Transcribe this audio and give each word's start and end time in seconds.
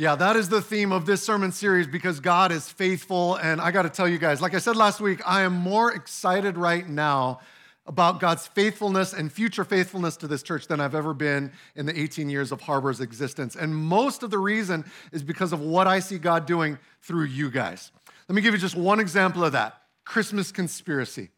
Yeah, 0.00 0.14
that 0.14 0.34
is 0.34 0.48
the 0.48 0.62
theme 0.62 0.92
of 0.92 1.04
this 1.04 1.22
sermon 1.22 1.52
series 1.52 1.86
because 1.86 2.20
God 2.20 2.52
is 2.52 2.66
faithful. 2.66 3.34
And 3.34 3.60
I 3.60 3.70
got 3.70 3.82
to 3.82 3.90
tell 3.90 4.08
you 4.08 4.16
guys, 4.16 4.40
like 4.40 4.54
I 4.54 4.58
said 4.58 4.74
last 4.74 4.98
week, 4.98 5.20
I 5.26 5.42
am 5.42 5.52
more 5.52 5.92
excited 5.92 6.56
right 6.56 6.88
now 6.88 7.40
about 7.84 8.18
God's 8.18 8.46
faithfulness 8.46 9.12
and 9.12 9.30
future 9.30 9.62
faithfulness 9.62 10.16
to 10.16 10.26
this 10.26 10.42
church 10.42 10.68
than 10.68 10.80
I've 10.80 10.94
ever 10.94 11.12
been 11.12 11.52
in 11.76 11.84
the 11.84 12.00
18 12.00 12.30
years 12.30 12.50
of 12.50 12.62
Harbor's 12.62 13.02
existence. 13.02 13.56
And 13.56 13.76
most 13.76 14.22
of 14.22 14.30
the 14.30 14.38
reason 14.38 14.86
is 15.12 15.22
because 15.22 15.52
of 15.52 15.60
what 15.60 15.86
I 15.86 15.98
see 15.98 16.16
God 16.16 16.46
doing 16.46 16.78
through 17.02 17.24
you 17.24 17.50
guys. 17.50 17.92
Let 18.26 18.36
me 18.36 18.40
give 18.40 18.54
you 18.54 18.58
just 18.58 18.76
one 18.76 19.00
example 19.00 19.44
of 19.44 19.52
that 19.52 19.82
Christmas 20.06 20.50
conspiracy. 20.50 21.28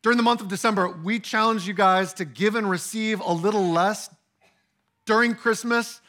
During 0.00 0.16
the 0.16 0.22
month 0.22 0.40
of 0.40 0.48
December, 0.48 0.88
we 0.88 1.20
challenge 1.20 1.68
you 1.68 1.74
guys 1.74 2.14
to 2.14 2.24
give 2.24 2.54
and 2.54 2.70
receive 2.70 3.20
a 3.20 3.32
little 3.34 3.68
less 3.68 4.08
during 5.04 5.34
Christmas 5.34 6.00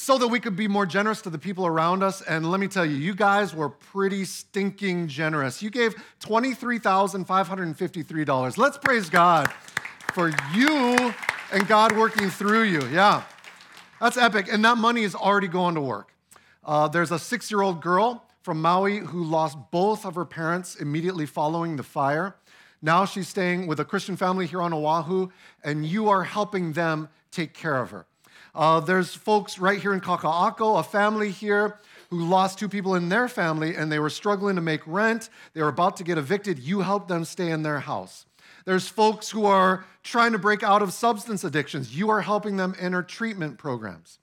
so 0.00 0.16
that 0.16 0.28
we 0.28 0.40
could 0.40 0.56
be 0.56 0.66
more 0.66 0.86
generous 0.86 1.20
to 1.20 1.28
the 1.28 1.38
people 1.38 1.66
around 1.66 2.02
us. 2.02 2.22
And 2.22 2.50
let 2.50 2.58
me 2.58 2.68
tell 2.68 2.86
you, 2.86 2.96
you 2.96 3.14
guys 3.14 3.54
were 3.54 3.68
pretty 3.68 4.24
stinking 4.24 5.08
generous. 5.08 5.62
You 5.62 5.68
gave 5.68 5.94
$23,553. 6.20 8.56
Let's 8.56 8.78
praise 8.78 9.10
God 9.10 9.52
for 10.14 10.32
you 10.54 11.12
and 11.52 11.68
God 11.68 11.94
working 11.98 12.30
through 12.30 12.62
you. 12.62 12.82
Yeah, 12.88 13.24
that's 14.00 14.16
epic. 14.16 14.46
And 14.50 14.64
that 14.64 14.78
money 14.78 15.02
is 15.02 15.14
already 15.14 15.48
going 15.48 15.74
to 15.74 15.82
work. 15.82 16.14
Uh, 16.64 16.88
there's 16.88 17.10
a 17.10 17.18
six 17.18 17.50
year 17.50 17.60
old 17.60 17.82
girl 17.82 18.24
from 18.40 18.62
Maui 18.62 19.00
who 19.00 19.22
lost 19.22 19.58
both 19.70 20.06
of 20.06 20.14
her 20.14 20.24
parents 20.24 20.76
immediately 20.76 21.26
following 21.26 21.76
the 21.76 21.82
fire. 21.82 22.36
Now 22.80 23.04
she's 23.04 23.28
staying 23.28 23.66
with 23.66 23.78
a 23.80 23.84
Christian 23.84 24.16
family 24.16 24.46
here 24.46 24.62
on 24.62 24.72
Oahu, 24.72 25.28
and 25.62 25.84
you 25.84 26.08
are 26.08 26.24
helping 26.24 26.72
them 26.72 27.10
take 27.30 27.52
care 27.52 27.76
of 27.76 27.90
her. 27.90 28.06
Uh, 28.54 28.80
there's 28.80 29.14
folks 29.14 29.58
right 29.58 29.80
here 29.80 29.92
in 29.92 30.00
Kaka'ako, 30.00 30.80
a 30.80 30.82
family 30.82 31.30
here 31.30 31.78
who 32.10 32.24
lost 32.24 32.58
two 32.58 32.68
people 32.68 32.96
in 32.96 33.08
their 33.08 33.28
family 33.28 33.76
and 33.76 33.90
they 33.90 33.98
were 33.98 34.10
struggling 34.10 34.56
to 34.56 34.62
make 34.62 34.80
rent. 34.86 35.30
They 35.54 35.62
were 35.62 35.68
about 35.68 35.96
to 35.98 36.04
get 36.04 36.18
evicted. 36.18 36.58
You 36.58 36.80
helped 36.80 37.08
them 37.08 37.24
stay 37.24 37.50
in 37.50 37.62
their 37.62 37.80
house. 37.80 38.26
There's 38.64 38.88
folks 38.88 39.30
who 39.30 39.46
are 39.46 39.84
trying 40.02 40.32
to 40.32 40.38
break 40.38 40.62
out 40.62 40.82
of 40.82 40.92
substance 40.92 41.44
addictions. 41.44 41.96
You 41.96 42.10
are 42.10 42.20
helping 42.20 42.56
them 42.56 42.74
enter 42.78 43.02
treatment 43.02 43.58
programs. 43.58 44.18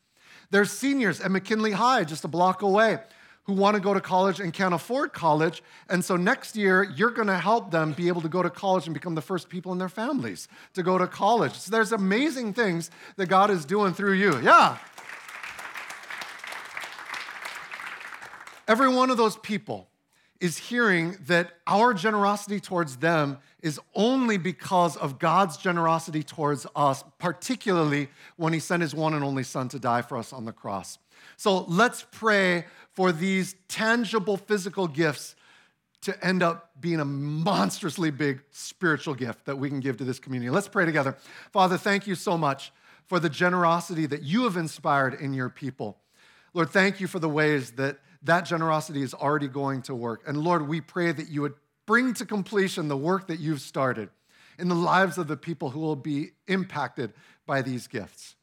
There's 0.50 0.72
seniors 0.72 1.20
at 1.22 1.32
McKinley 1.32 1.72
High, 1.72 2.04
just 2.04 2.24
a 2.24 2.28
block 2.28 2.62
away, 2.62 3.00
who 3.48 3.54
want 3.54 3.76
to 3.76 3.82
go 3.82 3.94
to 3.94 4.02
college 4.02 4.42
and 4.42 4.54
can't 4.54 4.74
afford 4.74 5.14
college. 5.14 5.64
And 5.90 6.04
so 6.04 6.18
next 6.18 6.58
year, 6.58 6.84
you're 6.84 7.12
going 7.12 7.30
to 7.30 7.38
help 7.38 7.72
them 7.72 7.94
be 7.94 8.10
able 8.10 8.22
to 8.22 8.30
go 8.30 8.44
to 8.44 8.50
college 8.50 8.86
and 8.86 8.94
become 8.94 9.16
the 9.16 9.22
first 9.22 9.48
people 9.48 9.72
in 9.72 9.78
their 9.78 9.90
families 9.90 10.50
to 10.74 10.84
go 10.84 10.98
to 10.98 11.08
college. 11.08 11.54
So 11.54 11.72
there's 11.72 11.94
amazing 11.94 12.54
things 12.54 12.92
that 13.16 13.28
God 13.28 13.50
is 13.50 13.64
doing 13.64 13.94
through 13.94 14.14
you. 14.14 14.38
Yeah. 14.42 14.78
Every 18.68 18.90
one 18.90 19.10
of 19.10 19.16
those 19.16 19.38
people 19.38 19.88
is 20.42 20.58
hearing 20.58 21.18
that 21.28 21.54
our 21.66 21.94
generosity 21.94 22.60
towards 22.60 22.98
them 22.98 23.38
is 23.62 23.80
only 23.96 24.38
because 24.38 24.98
of 24.98 25.20
God's 25.20 25.56
generosity 25.56 26.22
towards 26.22 26.68
us, 26.76 27.02
particularly 27.18 28.10
when 28.36 28.52
He 28.52 28.60
sent 28.60 28.82
His 28.82 28.94
one 28.94 29.14
and 29.14 29.24
only 29.24 29.44
Son 29.44 29.70
to 29.70 29.80
die 29.80 30.02
for 30.02 30.18
us 30.18 30.34
on 30.34 30.44
the 30.44 30.52
cross. 30.52 31.00
So 31.38 31.64
let's 31.64 32.06
pray 32.12 32.66
for 32.98 33.12
these 33.12 33.56
tangible 33.68 34.38
physical 34.38 34.88
gifts 34.88 35.36
to 36.02 36.26
end 36.26 36.42
up 36.42 36.72
being 36.82 37.00
a 37.00 37.06
monstrously 37.06 38.10
big 38.10 38.42
spiritual 38.50 39.14
gift 39.14 39.46
that 39.46 39.56
we 39.56 39.70
can 39.70 39.80
give 39.80 39.98
to 39.98 40.04
this 40.04 40.18
community. 40.18 40.50
Let's 40.50 40.68
pray 40.68 40.84
together. 40.84 41.16
Father, 41.52 41.78
thank 41.78 42.08
you 42.08 42.16
so 42.16 42.40
much 42.40 42.72
for 43.06 43.20
the 43.20 43.30
generosity 43.30 44.08
that 44.08 44.24
you 44.24 44.46
have 44.46 44.58
inspired 44.58 45.14
in 45.14 45.36
your 45.36 45.48
people. 45.48 46.00
Lord, 46.56 46.72
thank 46.72 47.00
you 47.00 47.06
for 47.06 47.20
the 47.20 47.30
ways 47.30 47.74
that 47.74 48.00
that 48.24 48.46
generosity 48.46 49.04
is 49.04 49.14
already 49.14 49.48
going 49.48 49.84
to 49.84 49.94
work. 49.94 50.24
And 50.26 50.36
Lord, 50.36 50.68
we 50.68 50.82
pray 50.82 51.12
that 51.12 51.30
you 51.30 51.44
would 51.44 51.54
bring 51.86 52.16
to 52.16 52.26
completion 52.26 52.88
the 52.88 52.98
work 52.98 53.28
that 53.28 53.40
you've 53.40 53.62
started 53.62 54.10
in 54.58 54.70
the 54.70 54.76
lives 54.76 55.20
of 55.20 55.28
the 55.28 55.38
people 55.38 55.70
who 55.70 55.82
will 55.82 55.96
be 55.96 56.32
impacted 56.48 57.14
by 57.46 57.62
these 57.62 57.86
gifts. 57.86 58.34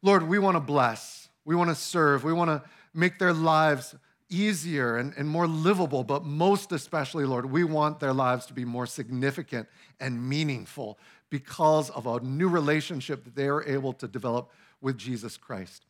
Lord, 0.00 0.28
we 0.28 0.38
want 0.38 0.54
to 0.54 0.60
bless, 0.60 1.28
we 1.44 1.56
want 1.56 1.70
to 1.70 1.74
serve, 1.74 2.22
we 2.22 2.32
want 2.32 2.50
to 2.50 2.62
make 2.94 3.18
their 3.18 3.32
lives 3.32 3.94
easier 4.30 4.96
and, 4.96 5.12
and 5.16 5.28
more 5.28 5.46
livable, 5.46 6.02
but 6.02 6.24
most 6.24 6.72
especially, 6.72 7.24
Lord, 7.24 7.46
we 7.46 7.64
want 7.64 8.00
their 8.00 8.12
lives 8.12 8.46
to 8.46 8.54
be 8.54 8.64
more 8.64 8.86
significant 8.86 9.68
and 10.00 10.28
meaningful 10.28 10.98
because 11.30 11.90
of 11.90 12.06
a 12.06 12.20
new 12.20 12.48
relationship 12.48 13.24
that 13.24 13.34
they 13.34 13.48
are 13.48 13.64
able 13.64 13.92
to 13.94 14.08
develop 14.08 14.50
with 14.80 14.96
Jesus 14.96 15.36
Christ. 15.36 15.86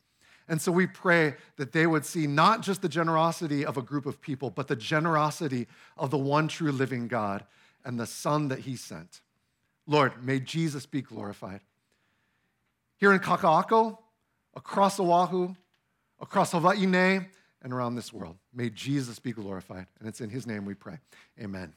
And 0.47 0.61
so 0.61 0.71
we 0.71 0.85
pray 0.85 1.35
that 1.57 1.71
they 1.71 1.87
would 1.87 2.05
see 2.05 2.27
not 2.27 2.61
just 2.61 2.81
the 2.81 2.89
generosity 2.89 3.65
of 3.65 3.77
a 3.77 3.81
group 3.81 4.05
of 4.05 4.21
people, 4.21 4.49
but 4.49 4.67
the 4.67 4.75
generosity 4.75 5.67
of 5.97 6.11
the 6.11 6.17
one 6.17 6.47
true 6.47 6.71
living 6.71 7.07
God 7.07 7.45
and 7.83 7.99
the 7.99 8.05
Son 8.05 8.49
that 8.49 8.59
He 8.59 8.75
sent. 8.75 9.21
Lord, 9.87 10.23
may 10.23 10.39
Jesus 10.39 10.85
be 10.85 11.01
glorified. 11.01 11.61
Here 12.97 13.11
in 13.11 13.19
Kaka'ako, 13.19 13.97
across 14.55 14.99
Oahu, 14.99 15.55
across 16.19 16.51
Hawaii 16.51 16.85
and 16.85 17.73
around 17.73 17.95
this 17.95 18.13
world. 18.13 18.37
May 18.53 18.69
Jesus 18.69 19.19
be 19.19 19.31
glorified. 19.31 19.87
And 19.99 20.07
it's 20.07 20.21
in 20.21 20.29
his 20.29 20.45
name 20.45 20.65
we 20.65 20.73
pray. 20.73 20.99
Amen. 21.41 21.73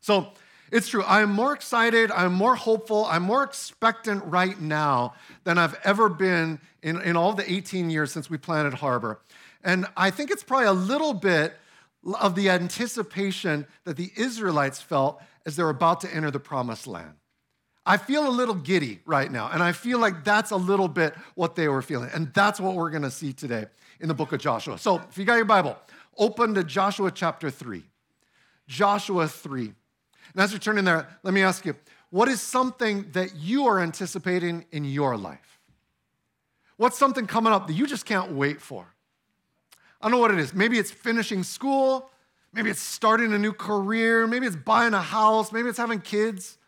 So 0.00 0.28
it's 0.72 0.88
true. 0.88 1.04
I'm 1.06 1.30
more 1.30 1.52
excited, 1.52 2.10
I'm 2.10 2.32
more 2.32 2.56
hopeful, 2.56 3.04
I'm 3.04 3.22
more 3.22 3.44
expectant 3.44 4.24
right 4.24 4.60
now 4.60 5.14
than 5.44 5.58
I've 5.58 5.78
ever 5.84 6.08
been 6.08 6.60
in, 6.82 7.00
in 7.02 7.16
all 7.16 7.32
the 7.32 7.50
18 7.50 7.90
years 7.90 8.12
since 8.12 8.28
we 8.28 8.38
planted 8.38 8.74
Harbor. 8.74 9.20
And 9.62 9.86
I 9.96 10.10
think 10.10 10.30
it's 10.30 10.42
probably 10.42 10.66
a 10.66 10.72
little 10.72 11.14
bit 11.14 11.54
of 12.20 12.34
the 12.34 12.50
anticipation 12.50 13.66
that 13.84 13.96
the 13.96 14.10
Israelites 14.16 14.80
felt 14.80 15.20
as 15.44 15.56
they're 15.56 15.70
about 15.70 16.00
to 16.00 16.14
enter 16.14 16.30
the 16.30 16.40
promised 16.40 16.86
land. 16.86 17.14
I 17.88 17.96
feel 17.96 18.26
a 18.26 18.30
little 18.30 18.56
giddy 18.56 19.00
right 19.06 19.30
now, 19.30 19.48
and 19.52 19.62
I 19.62 19.70
feel 19.70 20.00
like 20.00 20.24
that's 20.24 20.50
a 20.50 20.56
little 20.56 20.88
bit 20.88 21.14
what 21.36 21.54
they 21.54 21.68
were 21.68 21.82
feeling. 21.82 22.10
And 22.12 22.34
that's 22.34 22.58
what 22.58 22.74
we're 22.74 22.90
to 22.90 23.10
see 23.12 23.32
today 23.32 23.66
in 24.00 24.08
the 24.08 24.14
book 24.14 24.32
of 24.32 24.40
Joshua. 24.40 24.76
So, 24.76 25.00
if 25.08 25.16
you 25.16 25.24
got 25.24 25.36
your 25.36 25.44
Bible, 25.44 25.78
open 26.18 26.54
to 26.54 26.64
Joshua 26.64 27.12
chapter 27.12 27.48
3. 27.48 27.84
Joshua 28.66 29.28
3. 29.28 29.62
And 29.62 30.42
as 30.42 30.50
you're 30.50 30.58
turning 30.58 30.84
there, 30.84 31.08
let 31.22 31.32
me 31.32 31.42
ask 31.42 31.64
you 31.64 31.76
what 32.10 32.28
is 32.28 32.40
something 32.40 33.10
that 33.12 33.36
you 33.36 33.66
are 33.66 33.78
anticipating 33.78 34.64
in 34.72 34.84
your 34.84 35.16
life? 35.16 35.60
What's 36.76 36.98
something 36.98 37.26
coming 37.26 37.52
up 37.52 37.68
that 37.68 37.74
you 37.74 37.86
just 37.86 38.04
can't 38.04 38.32
wait 38.32 38.60
for? 38.60 38.86
I 40.00 40.06
don't 40.06 40.12
know 40.12 40.18
what 40.18 40.32
it 40.32 40.38
is. 40.40 40.52
Maybe 40.52 40.78
it's 40.78 40.90
finishing 40.90 41.42
school. 41.42 42.10
Maybe 42.52 42.70
it's 42.70 42.80
starting 42.80 43.32
a 43.32 43.38
new 43.38 43.52
career. 43.52 44.26
Maybe 44.26 44.46
it's 44.46 44.56
buying 44.56 44.92
a 44.92 45.00
house. 45.00 45.52
Maybe 45.52 45.68
it's 45.68 45.78
having 45.78 46.00
kids. 46.00 46.58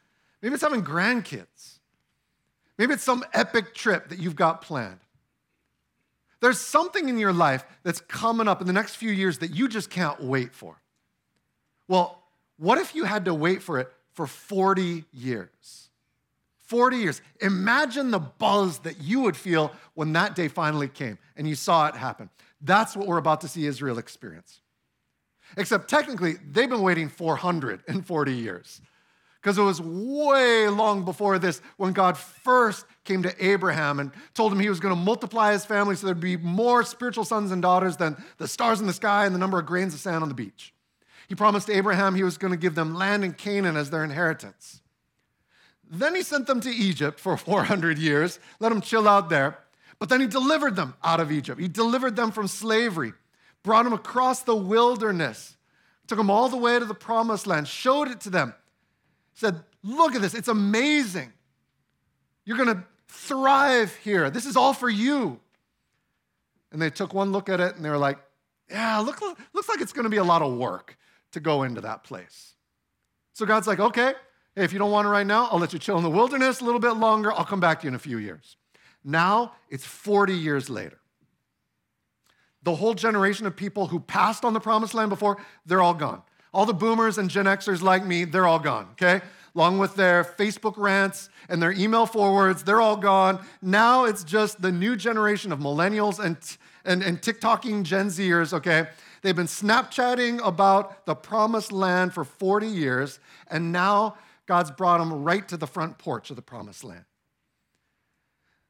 Maybe 0.43 0.55
it's 0.55 0.63
having 0.63 0.85
grandkids. 0.85 1.79
Maybe 2.79 2.95
it's 2.95 3.03
some 3.03 3.25
epic 3.33 3.75
trip 3.75 4.09
that 4.09 4.19
you've 4.19 4.37
got 4.37 4.63
planned. 4.63 5.01
There's 6.41 6.61
something 6.61 7.09
in 7.09 7.19
your 7.19 7.33
life 7.33 7.65
that's 7.83 8.01
coming 8.01 8.47
up 8.47 8.61
in 8.61 8.67
the 8.67 8.73
next 8.73 8.95
few 8.95 9.11
years 9.11 9.39
that 9.39 9.55
you 9.55 9.69
just 9.69 9.91
can't 9.91 10.23
wait 10.23 10.55
for. 10.55 10.81
Well, 11.89 12.23
what 12.59 12.79
if 12.79 12.95
you 12.95 13.05
had 13.05 13.25
to 13.25 13.35
wait 13.35 13.63
for 13.63 13.81
it 13.81 13.91
for 14.13 14.27
40 14.27 15.05
years? 15.13 15.89
40 16.67 16.99
years. 16.99 17.23
Imagine 17.41 18.11
the 18.11 18.19
buzz 18.19 18.81
that 18.81 19.01
you 19.01 19.21
would 19.21 19.37
feel 19.37 19.73
when 19.95 20.13
that 20.13 20.37
day 20.37 20.49
finally 20.49 20.87
came 20.87 21.19
and 21.37 21.49
you 21.49 21.55
saw 21.55 21.89
it 21.89 21.97
happen. 21.97 22.29
That's 22.61 22.95
what 22.95 23.07
we're 23.07 23.19
about 23.19 23.41
to 23.41 23.49
see 23.49 23.67
Israel 23.67 23.99
experience. 23.99 24.61
Except 25.57 25.89
technically, 25.89 26.35
they've 26.51 26.69
been 26.69 26.83
waiting 26.83 27.09
440 27.09 28.33
years. 28.33 28.83
Because 29.49 29.57
it 29.57 29.63
was 29.63 29.81
way 29.81 30.69
long 30.69 31.07
before 31.07 31.39
this 31.39 31.63
when 31.79 31.95
God 31.95 32.19
first 32.19 32.85
came 33.05 33.23
to 33.23 33.35
Abraham 33.43 33.99
and 33.99 34.11
told 34.35 34.53
him 34.53 34.61
he 34.61 34.69
was 34.69 34.79
going 34.79 34.95
to 34.95 35.01
multiply 35.01 35.53
his 35.53 35.65
family 35.65 35.97
so 35.97 36.05
there'd 36.05 36.21
be 36.21 36.37
more 36.37 36.83
spiritual 36.83 37.25
sons 37.25 37.51
and 37.51 37.63
daughters 37.63 37.97
than 37.97 38.23
the 38.37 38.47
stars 38.47 38.79
in 38.79 38.87
the 38.87 38.93
sky 38.93 39.25
and 39.25 39.35
the 39.35 39.39
number 39.39 39.59
of 39.59 39.65
grains 39.65 39.95
of 39.95 40.01
sand 40.01 40.21
on 40.23 40.29
the 40.29 40.35
beach. 40.35 40.75
He 41.31 41.35
promised 41.35 41.71
Abraham 41.71 42.15
he 42.15 42.23
was 42.23 42.37
going 42.37 42.51
to 42.51 42.59
give 42.59 42.75
them 42.75 42.95
land 42.95 43.25
in 43.25 43.33
Canaan 43.33 43.79
as 43.79 43.89
their 43.89 44.05
inheritance. 44.05 44.83
Then 45.91 46.15
he 46.15 46.21
sent 46.21 46.47
them 46.47 46.61
to 46.61 46.69
Egypt 46.69 47.19
for 47.19 47.35
400 47.39 47.97
years, 47.97 48.41
let 48.61 48.69
them 48.69 48.83
chill 48.83 49.09
out 49.09 49.31
there. 49.31 49.61
But 49.99 50.11
then 50.11 50.21
he 50.21 50.27
delivered 50.27 50.77
them 50.77 50.93
out 51.03 51.21
of 51.21 51.33
Egypt. 51.33 51.59
He 51.59 51.69
delivered 51.69 52.17
them 52.17 52.33
from 52.33 52.49
slavery, 52.49 53.15
brought 53.63 53.85
them 53.85 53.95
across 53.95 54.43
the 54.43 54.55
wilderness, 54.55 55.57
took 56.07 56.19
them 56.19 56.29
all 56.29 56.51
the 56.51 56.59
way 56.59 56.79
to 56.79 56.85
the 56.85 56.93
promised 56.93 57.47
land, 57.47 57.67
showed 57.67 58.09
it 58.09 58.21
to 58.21 58.29
them 58.29 58.53
said, 59.39 59.63
Look 59.83 60.15
at 60.15 60.21
this, 60.21 60.35
it's 60.35 60.49
amazing. 60.49 61.33
You're 62.45 62.57
going 62.57 62.75
to 62.75 62.83
thrive 63.07 63.95
here. 63.97 64.31
This 64.31 64.45
is 64.45 64.57
all 64.57 64.75
for 64.75 64.89
you. 64.89 65.39
And 66.73 66.83
they 66.83 66.91
took 66.91 67.15
one 67.15 67.33
look 67.33 67.49
at 67.49 67.61
it 67.61 67.77
and 67.77 67.85
they 67.85 67.91
were 67.91 67.99
like, 67.99 68.19
Yeah, 68.69 68.99
look, 68.99 69.21
looks 69.53 69.69
like 69.69 69.81
it's 69.81 69.93
going 69.93 70.05
to 70.05 70.11
be 70.11 70.17
a 70.17 70.25
lot 70.25 70.43
of 70.43 70.57
work 70.57 70.99
to 71.33 71.41
go 71.41 71.63
into 71.63 71.81
that 71.83 72.05
place. 72.05 72.55
So 73.33 73.47
God's 73.47 73.67
like, 73.67 73.79
Okay, 73.79 74.13
hey, 74.57 74.65
if 74.65 74.73
you 74.73 74.79
don't 74.79 74.91
want 74.91 75.07
it 75.07 75.11
right 75.11 75.27
now, 75.27 75.49
I'll 75.51 75.61
let 75.61 75.73
you 75.73 75.79
chill 75.79 75.97
in 75.97 76.03
the 76.03 76.11
wilderness 76.11 76.61
a 76.61 76.65
little 76.65 76.81
bit 76.81 76.93
longer. 76.93 77.33
I'll 77.33 77.45
come 77.45 77.61
back 77.61 77.81
to 77.81 77.85
you 77.85 77.89
in 77.89 77.95
a 77.95 78.01
few 78.01 78.19
years. 78.19 78.57
Now 79.05 79.53
it's 79.71 79.85
40 79.85 80.35
years 80.35 80.69
later. 80.69 80.99
The 82.65 82.75
whole 82.75 82.95
generation 82.95 83.47
of 83.47 83.55
people 83.55 83.87
who 83.87 84.01
passed 84.01 84.45
on 84.45 84.53
the 84.53 84.61
promised 84.61 84.93
land 84.93 85.11
before, 85.11 85.39
they're 85.65 85.81
all 85.81 85.95
gone. 85.95 86.23
All 86.53 86.67
the 86.67 86.75
boomers 86.75 87.19
and 87.19 87.29
Gen 87.29 87.45
Xers 87.45 87.83
like 87.83 88.05
me, 88.05 88.25
they're 88.25 88.47
all 88.47 88.59
gone, 88.59 88.89
okay? 88.93 89.21
Along 89.55 89.79
with 89.79 89.97
their 89.97 90.25
Facebook 90.25 90.75
rants 90.77 91.31
and 91.49 91.61
their 91.61 91.73
email 91.73 92.07
forwards, 92.07 92.63
they're 92.63 92.81
all 92.81 92.97
gone. 92.97 93.45
Now 93.61 94.05
it's 94.05 94.25
just 94.25 94.63
the 94.63 94.73
new 94.73 94.97
generation 94.97 95.53
of 95.53 95.59
millennials 95.59 96.19
and, 96.19 96.37
and, 96.85 97.03
and 97.03 97.21
TikToking 97.21 97.83
Gen 97.83 98.09
Zers, 98.09 98.53
okay? 98.53 98.89
They've 99.23 99.37
been 99.37 99.47
Snapchatting 99.47 100.41
about 100.47 101.07
the 101.07 101.15
promised 101.15 101.73
land 101.73 102.15
for 102.15 102.25
40 102.25 102.67
years, 102.67 103.19
and 103.49 103.73
now 103.73 104.17
God's 104.47 104.71
brought 104.71 104.99
them 104.99 105.25
right 105.25 105.47
to 105.49 105.57
the 105.57 105.67
front 105.67 105.99
porch 105.99 106.31
of 106.31 106.37
the 106.37 106.43
promised 106.43 106.85
land. 106.85 107.05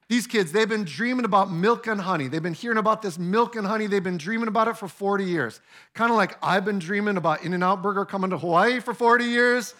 These 0.08 0.26
kids, 0.26 0.52
they've 0.52 0.68
been 0.68 0.84
dreaming 0.84 1.26
about 1.26 1.52
milk 1.52 1.86
and 1.86 2.00
honey. 2.00 2.28
They've 2.28 2.42
been 2.42 2.54
hearing 2.54 2.78
about 2.78 3.02
this 3.02 3.18
milk 3.18 3.56
and 3.56 3.66
honey. 3.66 3.86
They've 3.86 4.02
been 4.02 4.16
dreaming 4.16 4.48
about 4.48 4.66
it 4.66 4.78
for 4.78 4.88
40 4.88 5.24
years. 5.24 5.60
Kind 5.92 6.10
of 6.10 6.16
like 6.16 6.38
I've 6.42 6.64
been 6.64 6.78
dreaming 6.78 7.18
about 7.18 7.42
In 7.42 7.52
N 7.52 7.62
Out 7.62 7.82
Burger 7.82 8.06
coming 8.06 8.30
to 8.30 8.38
Hawaii 8.38 8.80
for 8.80 8.94
40 8.94 9.26
years. 9.26 9.74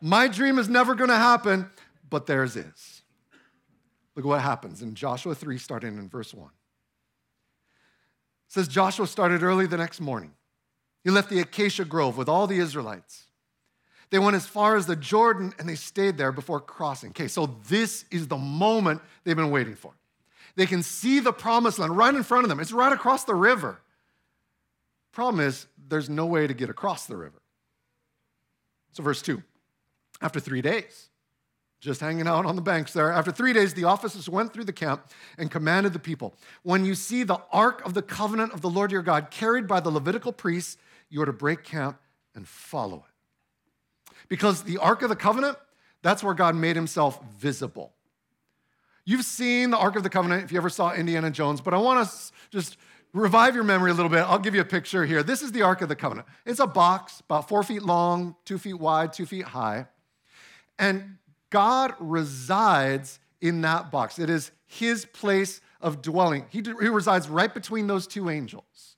My 0.00 0.26
dream 0.26 0.58
is 0.58 0.70
never 0.70 0.94
going 0.94 1.10
to 1.10 1.16
happen, 1.16 1.70
but 2.08 2.26
theirs 2.26 2.56
is. 2.56 3.02
Look 4.16 4.24
at 4.24 4.28
what 4.28 4.40
happens 4.40 4.80
in 4.80 4.94
Joshua 4.94 5.34
3, 5.34 5.58
starting 5.58 5.98
in 5.98 6.08
verse 6.08 6.32
1. 6.32 6.46
It 6.46 6.50
says 8.48 8.68
Joshua 8.68 9.06
started 9.06 9.42
early 9.42 9.66
the 9.66 9.76
next 9.76 10.00
morning. 10.00 10.32
He 11.04 11.10
left 11.10 11.28
the 11.28 11.40
acacia 11.40 11.84
grove 11.84 12.16
with 12.16 12.28
all 12.28 12.46
the 12.46 12.58
Israelites. 12.58 13.27
They 14.10 14.18
went 14.18 14.36
as 14.36 14.46
far 14.46 14.76
as 14.76 14.86
the 14.86 14.96
Jordan 14.96 15.52
and 15.58 15.68
they 15.68 15.74
stayed 15.74 16.16
there 16.16 16.32
before 16.32 16.60
crossing. 16.60 17.10
Okay, 17.10 17.28
so 17.28 17.58
this 17.68 18.04
is 18.10 18.28
the 18.28 18.38
moment 18.38 19.02
they've 19.24 19.36
been 19.36 19.50
waiting 19.50 19.74
for. 19.74 19.92
They 20.56 20.66
can 20.66 20.82
see 20.82 21.20
the 21.20 21.32
promised 21.32 21.78
land 21.78 21.96
right 21.96 22.14
in 22.14 22.22
front 22.22 22.44
of 22.44 22.48
them, 22.48 22.60
it's 22.60 22.72
right 22.72 22.92
across 22.92 23.24
the 23.24 23.34
river. 23.34 23.80
Problem 25.12 25.44
is, 25.44 25.66
there's 25.88 26.08
no 26.08 26.26
way 26.26 26.46
to 26.46 26.54
get 26.54 26.70
across 26.70 27.06
the 27.06 27.16
river. 27.16 27.40
So, 28.92 29.02
verse 29.02 29.22
2 29.22 29.42
after 30.20 30.40
three 30.40 30.60
days, 30.62 31.10
just 31.80 32.00
hanging 32.00 32.26
out 32.26 32.44
on 32.44 32.56
the 32.56 32.62
banks 32.62 32.92
there. 32.92 33.12
After 33.12 33.30
three 33.30 33.52
days, 33.52 33.74
the 33.74 33.84
officers 33.84 34.28
went 34.28 34.52
through 34.52 34.64
the 34.64 34.72
camp 34.72 35.06
and 35.36 35.50
commanded 35.50 35.92
the 35.92 36.00
people 36.00 36.34
When 36.64 36.84
you 36.84 36.94
see 36.94 37.22
the 37.22 37.40
ark 37.52 37.84
of 37.86 37.94
the 37.94 38.02
covenant 38.02 38.52
of 38.52 38.60
the 38.60 38.70
Lord 38.70 38.90
your 38.90 39.02
God 39.02 39.30
carried 39.30 39.68
by 39.68 39.80
the 39.80 39.90
Levitical 39.90 40.32
priests, 40.32 40.76
you 41.08 41.22
are 41.22 41.26
to 41.26 41.32
break 41.32 41.62
camp 41.62 42.00
and 42.34 42.46
follow 42.48 43.04
it. 43.08 43.17
Because 44.28 44.62
the 44.62 44.78
Ark 44.78 45.02
of 45.02 45.08
the 45.08 45.16
Covenant, 45.16 45.56
that's 46.02 46.22
where 46.22 46.34
God 46.34 46.54
made 46.54 46.76
himself 46.76 47.20
visible. 47.38 47.92
You've 49.04 49.24
seen 49.24 49.70
the 49.70 49.78
Ark 49.78 49.96
of 49.96 50.02
the 50.02 50.10
Covenant 50.10 50.44
if 50.44 50.52
you 50.52 50.58
ever 50.58 50.68
saw 50.68 50.92
Indiana 50.92 51.30
Jones, 51.30 51.60
but 51.60 51.72
I 51.72 51.78
want 51.78 52.06
to 52.06 52.32
just 52.50 52.76
revive 53.14 53.54
your 53.54 53.64
memory 53.64 53.90
a 53.90 53.94
little 53.94 54.10
bit. 54.10 54.18
I'll 54.18 54.38
give 54.38 54.54
you 54.54 54.60
a 54.60 54.66
picture 54.66 55.06
here. 55.06 55.22
This 55.22 55.42
is 55.42 55.52
the 55.52 55.62
Ark 55.62 55.80
of 55.80 55.88
the 55.88 55.96
Covenant. 55.96 56.28
It's 56.44 56.60
a 56.60 56.66
box 56.66 57.20
about 57.20 57.48
four 57.48 57.62
feet 57.62 57.82
long, 57.82 58.36
two 58.44 58.58
feet 58.58 58.78
wide, 58.78 59.12
two 59.12 59.26
feet 59.26 59.46
high. 59.46 59.86
And 60.78 61.16
God 61.50 61.94
resides 61.98 63.18
in 63.40 63.62
that 63.62 63.90
box. 63.90 64.18
It 64.18 64.30
is 64.30 64.50
his 64.66 65.04
place 65.06 65.60
of 65.80 66.02
dwelling. 66.02 66.44
He, 66.50 66.60
resides 66.60 67.28
right 67.28 67.52
between 67.52 67.86
those 67.86 68.06
two 68.06 68.28
angels. 68.28 68.96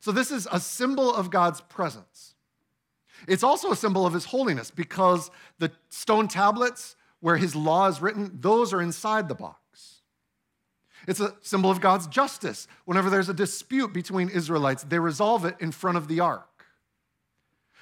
So, 0.00 0.12
this 0.12 0.30
is 0.30 0.46
a 0.52 0.60
symbol 0.60 1.12
of 1.12 1.30
God's 1.30 1.60
presence. 1.62 2.35
It's 3.26 3.42
also 3.42 3.70
a 3.70 3.76
symbol 3.76 4.06
of 4.06 4.12
his 4.12 4.24
holiness 4.24 4.70
because 4.70 5.30
the 5.58 5.72
stone 5.88 6.28
tablets 6.28 6.96
where 7.20 7.36
his 7.36 7.56
law 7.56 7.88
is 7.88 8.00
written, 8.00 8.38
those 8.40 8.72
are 8.72 8.82
inside 8.82 9.28
the 9.28 9.34
box. 9.34 10.02
It's 11.06 11.20
a 11.20 11.34
symbol 11.40 11.70
of 11.70 11.80
God's 11.80 12.06
justice. 12.06 12.66
Whenever 12.84 13.10
there's 13.10 13.28
a 13.28 13.34
dispute 13.34 13.92
between 13.92 14.28
Israelites, 14.28 14.82
they 14.82 14.98
resolve 14.98 15.44
it 15.44 15.56
in 15.60 15.72
front 15.72 15.96
of 15.96 16.08
the 16.08 16.20
ark. 16.20 16.48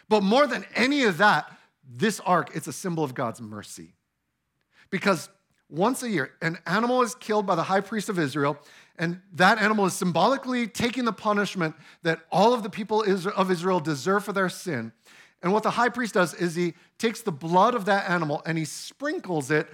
But 0.08 0.22
more 0.22 0.46
than 0.46 0.64
any 0.74 1.04
of 1.04 1.18
that, 1.18 1.50
this 1.88 2.20
ark, 2.20 2.50
it's 2.54 2.66
a 2.66 2.72
symbol 2.72 3.04
of 3.04 3.14
God's 3.14 3.40
mercy. 3.40 3.94
Because 4.90 5.28
once 5.70 6.02
a 6.02 6.10
year, 6.10 6.32
an 6.42 6.58
animal 6.66 7.02
is 7.02 7.14
killed 7.14 7.46
by 7.46 7.54
the 7.54 7.62
high 7.62 7.80
priest 7.80 8.08
of 8.08 8.18
Israel, 8.18 8.58
and 8.98 9.20
that 9.32 9.58
animal 9.58 9.86
is 9.86 9.94
symbolically 9.94 10.66
taking 10.66 11.04
the 11.04 11.12
punishment 11.12 11.74
that 12.02 12.20
all 12.30 12.52
of 12.52 12.62
the 12.62 12.70
people 12.70 13.02
of 13.02 13.50
Israel 13.50 13.80
deserve 13.80 14.24
for 14.24 14.32
their 14.32 14.48
sin. 14.48 14.92
And 15.44 15.52
what 15.52 15.62
the 15.62 15.70
high 15.70 15.90
priest 15.90 16.14
does 16.14 16.32
is 16.32 16.54
he 16.54 16.72
takes 16.96 17.20
the 17.20 17.30
blood 17.30 17.74
of 17.74 17.84
that 17.84 18.08
animal 18.08 18.42
and 18.46 18.56
he 18.56 18.64
sprinkles 18.64 19.50
it 19.50 19.68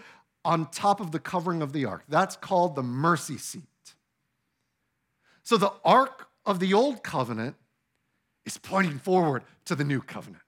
on 0.44 0.68
top 0.72 1.00
of 1.00 1.12
the 1.12 1.20
covering 1.20 1.62
of 1.62 1.72
the 1.72 1.84
ark. 1.84 2.02
That's 2.08 2.34
called 2.34 2.74
the 2.74 2.82
mercy 2.82 3.38
seat. 3.38 3.62
So 5.44 5.56
the 5.56 5.72
ark 5.84 6.26
of 6.44 6.58
the 6.58 6.74
old 6.74 7.04
covenant 7.04 7.54
is 8.44 8.58
pointing 8.58 8.98
forward 8.98 9.44
to 9.66 9.76
the 9.76 9.84
new 9.84 10.00
covenant, 10.00 10.42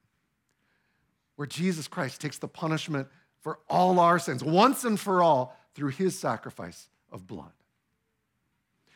where 1.36 1.46
Jesus 1.46 1.86
Christ 1.86 2.20
takes 2.20 2.38
the 2.38 2.48
punishment 2.48 3.06
for 3.42 3.60
all 3.68 4.00
our 4.00 4.18
sins 4.18 4.42
once 4.42 4.82
and 4.82 4.98
for 4.98 5.22
all 5.22 5.56
through 5.76 5.90
his 5.90 6.18
sacrifice 6.18 6.88
of 7.12 7.28
blood. 7.28 7.52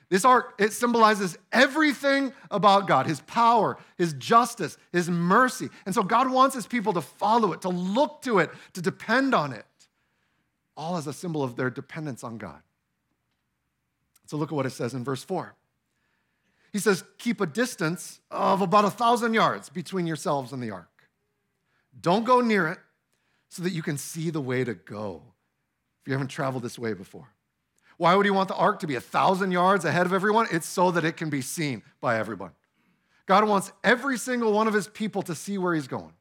This 0.08 0.24
ark, 0.24 0.54
it 0.58 0.72
symbolizes 0.72 1.36
everything 1.52 2.32
about 2.50 2.86
God 2.86 3.06
his 3.06 3.20
power, 3.22 3.76
his 3.98 4.12
justice, 4.14 4.78
his 4.92 5.10
mercy. 5.10 5.68
And 5.84 5.94
so 5.94 6.02
God 6.02 6.30
wants 6.30 6.54
his 6.54 6.66
people 6.66 6.92
to 6.92 7.00
follow 7.00 7.52
it, 7.52 7.62
to 7.62 7.68
look 7.68 8.22
to 8.22 8.38
it, 8.38 8.50
to 8.74 8.82
depend 8.82 9.34
on 9.34 9.52
it, 9.52 9.66
all 10.76 10.96
as 10.96 11.08
a 11.08 11.12
symbol 11.12 11.42
of 11.42 11.56
their 11.56 11.70
dependence 11.70 12.22
on 12.22 12.38
God. 12.38 12.62
So 14.26 14.36
look 14.36 14.52
at 14.52 14.54
what 14.54 14.66
it 14.66 14.70
says 14.70 14.94
in 14.94 15.02
verse 15.02 15.24
4. 15.24 15.54
He 16.72 16.78
says, 16.78 17.02
Keep 17.18 17.40
a 17.40 17.46
distance 17.46 18.20
of 18.30 18.60
about 18.60 18.84
a 18.84 18.90
thousand 18.90 19.34
yards 19.34 19.70
between 19.70 20.06
yourselves 20.06 20.52
and 20.52 20.62
the 20.62 20.70
ark. 20.70 21.08
Don't 22.00 22.24
go 22.24 22.40
near 22.40 22.68
it 22.68 22.78
so 23.48 23.62
that 23.62 23.70
you 23.70 23.82
can 23.82 23.96
see 23.96 24.30
the 24.30 24.40
way 24.40 24.62
to 24.62 24.74
go 24.74 25.22
if 26.02 26.08
you 26.08 26.12
haven't 26.12 26.28
traveled 26.28 26.62
this 26.62 26.78
way 26.78 26.92
before. 26.92 27.28
Why 27.96 28.14
would 28.14 28.26
he 28.26 28.30
want 28.30 28.48
the 28.48 28.54
ark 28.54 28.80
to 28.80 28.86
be 28.86 28.94
a 28.94 29.00
thousand 29.00 29.52
yards 29.52 29.84
ahead 29.84 30.06
of 30.06 30.12
everyone? 30.12 30.46
It's 30.50 30.66
so 30.66 30.90
that 30.90 31.04
it 31.04 31.16
can 31.16 31.30
be 31.30 31.40
seen 31.40 31.82
by 32.00 32.18
everyone. 32.18 32.52
God 33.26 33.48
wants 33.48 33.72
every 33.82 34.18
single 34.18 34.52
one 34.52 34.68
of 34.68 34.74
his 34.74 34.86
people 34.86 35.22
to 35.22 35.34
see 35.34 35.58
where 35.58 35.74
he's 35.74 35.88
going. 35.88 36.12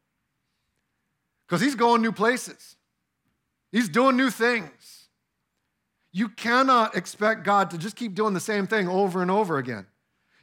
Because 1.48 1.62
he's 1.62 1.76
going 1.76 2.02
new 2.02 2.12
places, 2.12 2.76
he's 3.72 3.90
doing 3.90 4.18
new 4.18 4.30
things. 4.30 5.10
You 6.12 6.30
cannot 6.30 6.96
expect 6.96 7.44
God 7.44 7.72
to 7.72 7.78
just 7.78 7.98
keep 7.98 8.16
doing 8.16 8.34
the 8.34 8.40
same 8.40 8.68
thing 8.68 8.88
over 8.88 9.22
and 9.22 9.30
over 9.30 9.58
again. 9.58 9.86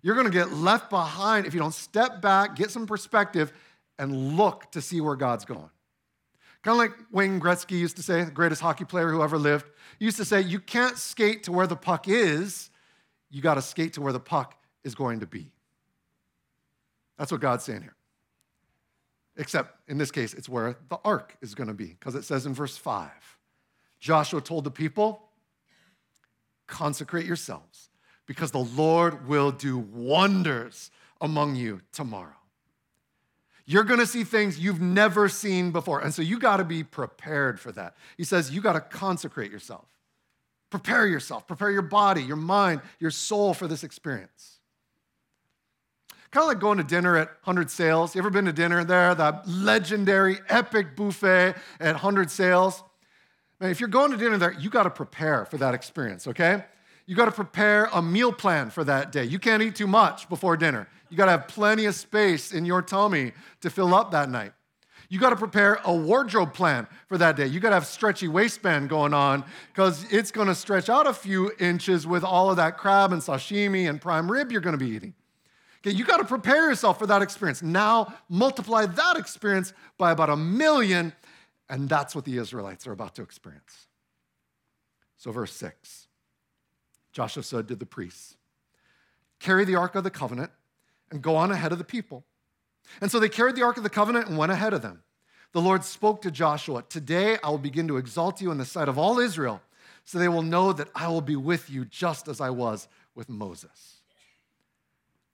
You're 0.02 0.14
going 0.14 0.26
to 0.26 0.32
get 0.32 0.52
left 0.52 0.90
behind 0.90 1.46
if 1.46 1.54
you 1.54 1.60
don't 1.60 1.72
step 1.72 2.20
back, 2.20 2.56
get 2.56 2.70
some 2.70 2.86
perspective, 2.86 3.52
and 3.98 4.36
look 4.36 4.70
to 4.72 4.82
see 4.82 5.00
where 5.00 5.16
God's 5.16 5.46
going. 5.46 5.70
Kind 6.62 6.74
of 6.74 6.78
like 6.78 6.92
Wayne 7.10 7.40
Gretzky 7.40 7.72
used 7.72 7.96
to 7.96 8.02
say, 8.02 8.22
the 8.22 8.30
greatest 8.30 8.60
hockey 8.60 8.84
player 8.84 9.10
who 9.10 9.22
ever 9.22 9.36
lived. 9.36 9.66
He 9.98 10.04
used 10.04 10.16
to 10.18 10.24
say, 10.24 10.40
You 10.40 10.60
can't 10.60 10.96
skate 10.96 11.42
to 11.44 11.52
where 11.52 11.66
the 11.66 11.76
puck 11.76 12.06
is, 12.08 12.70
you 13.30 13.42
got 13.42 13.54
to 13.54 13.62
skate 13.62 13.94
to 13.94 14.00
where 14.00 14.12
the 14.12 14.20
puck 14.20 14.56
is 14.84 14.94
going 14.94 15.20
to 15.20 15.26
be. 15.26 15.52
That's 17.18 17.32
what 17.32 17.40
God's 17.40 17.64
saying 17.64 17.82
here. 17.82 17.96
Except 19.36 19.76
in 19.88 19.98
this 19.98 20.10
case, 20.10 20.34
it's 20.34 20.48
where 20.48 20.76
the 20.88 20.98
ark 21.04 21.36
is 21.40 21.54
going 21.54 21.68
to 21.68 21.74
be, 21.74 21.86
because 21.86 22.14
it 22.14 22.24
says 22.24 22.46
in 22.46 22.54
verse 22.54 22.76
5 22.76 23.10
Joshua 23.98 24.40
told 24.40 24.64
the 24.64 24.70
people, 24.70 25.28
Consecrate 26.68 27.26
yourselves, 27.26 27.90
because 28.26 28.50
the 28.50 28.58
Lord 28.58 29.26
will 29.26 29.50
do 29.50 29.78
wonders 29.78 30.90
among 31.20 31.56
you 31.56 31.80
tomorrow. 31.92 32.41
You're 33.64 33.84
to 34.00 34.06
see 34.06 34.24
things 34.24 34.58
you've 34.58 34.80
never 34.80 35.28
seen 35.28 35.70
before. 35.70 36.00
And 36.00 36.12
so 36.12 36.22
you 36.22 36.38
got 36.38 36.56
to 36.56 36.64
be 36.64 36.82
prepared 36.82 37.60
for 37.60 37.70
that. 37.72 37.94
He 38.16 38.24
says 38.24 38.50
you 38.50 38.60
got 38.60 38.72
to 38.72 38.80
consecrate 38.80 39.50
yourself. 39.50 39.86
Prepare 40.70 41.06
yourself, 41.06 41.46
prepare 41.46 41.70
your 41.70 41.82
body, 41.82 42.22
your 42.22 42.36
mind, 42.36 42.80
your 42.98 43.10
soul 43.10 43.52
for 43.52 43.68
this 43.68 43.84
experience. 43.84 44.58
Kind 46.30 46.44
of 46.44 46.48
like 46.48 46.60
going 46.60 46.78
to 46.78 46.84
dinner 46.84 47.14
at 47.18 47.28
100 47.44 47.70
Sails. 47.70 48.14
You 48.14 48.20
ever 48.22 48.30
been 48.30 48.46
to 48.46 48.54
dinner 48.54 48.82
there? 48.84 49.14
That 49.14 49.46
legendary, 49.46 50.38
epic 50.48 50.96
buffet 50.96 51.54
at 51.78 51.92
100 51.92 52.30
Sails. 52.30 52.82
Man, 53.60 53.70
if 53.70 53.80
you're 53.80 53.88
going 53.90 54.12
to 54.12 54.16
dinner 54.16 54.38
there, 54.38 54.52
you 54.52 54.70
got 54.70 54.84
to 54.84 54.90
prepare 54.90 55.44
for 55.44 55.58
that 55.58 55.74
experience, 55.74 56.26
okay? 56.26 56.64
You 57.06 57.16
got 57.16 57.26
to 57.26 57.32
prepare 57.32 57.88
a 57.92 58.00
meal 58.00 58.32
plan 58.32 58.70
for 58.70 58.84
that 58.84 59.12
day. 59.12 59.24
You 59.24 59.38
can't 59.38 59.62
eat 59.62 59.74
too 59.74 59.86
much 59.86 60.28
before 60.28 60.56
dinner. 60.56 60.88
You 61.10 61.16
got 61.16 61.26
to 61.26 61.32
have 61.32 61.48
plenty 61.48 61.84
of 61.86 61.94
space 61.94 62.52
in 62.52 62.64
your 62.64 62.80
tummy 62.80 63.32
to 63.60 63.70
fill 63.70 63.94
up 63.94 64.12
that 64.12 64.30
night. 64.30 64.52
You 65.08 65.20
got 65.20 65.30
to 65.30 65.36
prepare 65.36 65.78
a 65.84 65.94
wardrobe 65.94 66.54
plan 66.54 66.86
for 67.06 67.18
that 67.18 67.36
day. 67.36 67.46
You 67.46 67.60
got 67.60 67.68
to 67.68 67.74
have 67.74 67.86
stretchy 67.86 68.28
waistband 68.28 68.88
going 68.88 69.12
on 69.12 69.44
because 69.68 70.10
it's 70.10 70.30
going 70.30 70.48
to 70.48 70.54
stretch 70.54 70.88
out 70.88 71.06
a 71.06 71.12
few 71.12 71.52
inches 71.60 72.06
with 72.06 72.24
all 72.24 72.48
of 72.48 72.56
that 72.56 72.78
crab 72.78 73.12
and 73.12 73.20
sashimi 73.20 73.90
and 73.90 74.00
prime 74.00 74.32
rib 74.32 74.50
you're 74.50 74.62
going 74.62 74.78
to 74.78 74.82
be 74.82 74.90
eating. 74.90 75.12
Okay, 75.80 75.94
you 75.94 76.06
got 76.06 76.18
to 76.18 76.24
prepare 76.24 76.70
yourself 76.70 76.98
for 76.98 77.06
that 77.08 77.20
experience. 77.20 77.60
Now 77.60 78.14
multiply 78.30 78.86
that 78.86 79.16
experience 79.16 79.74
by 79.98 80.12
about 80.12 80.30
a 80.30 80.36
million, 80.36 81.12
and 81.68 81.90
that's 81.90 82.14
what 82.14 82.24
the 82.24 82.38
Israelites 82.38 82.86
are 82.86 82.92
about 82.92 83.14
to 83.16 83.22
experience. 83.22 83.88
So, 85.18 85.30
verse 85.30 85.52
6 85.52 86.08
Joshua 87.12 87.42
said 87.42 87.68
to 87.68 87.76
the 87.76 87.86
priests, 87.86 88.36
carry 89.38 89.64
the 89.64 89.76
Ark 89.76 89.94
of 89.94 90.04
the 90.04 90.10
Covenant 90.10 90.50
and 91.10 91.22
go 91.22 91.36
on 91.36 91.50
ahead 91.50 91.72
of 91.72 91.78
the 91.78 91.84
people. 91.84 92.24
And 93.00 93.10
so 93.10 93.20
they 93.20 93.28
carried 93.28 93.54
the 93.54 93.62
Ark 93.62 93.76
of 93.76 93.82
the 93.82 93.90
Covenant 93.90 94.28
and 94.28 94.38
went 94.38 94.52
ahead 94.52 94.72
of 94.72 94.82
them. 94.82 95.02
The 95.52 95.60
Lord 95.60 95.84
spoke 95.84 96.22
to 96.22 96.30
Joshua 96.30 96.84
Today 96.88 97.36
I 97.44 97.50
will 97.50 97.58
begin 97.58 97.86
to 97.88 97.98
exalt 97.98 98.40
you 98.40 98.50
in 98.50 98.58
the 98.58 98.64
sight 98.64 98.88
of 98.88 98.98
all 98.98 99.18
Israel, 99.18 99.60
so 100.04 100.18
they 100.18 100.28
will 100.28 100.42
know 100.42 100.72
that 100.72 100.88
I 100.94 101.08
will 101.08 101.20
be 101.20 101.36
with 101.36 101.70
you 101.70 101.84
just 101.84 102.28
as 102.28 102.40
I 102.40 102.50
was 102.50 102.88
with 103.14 103.28
Moses. 103.28 103.98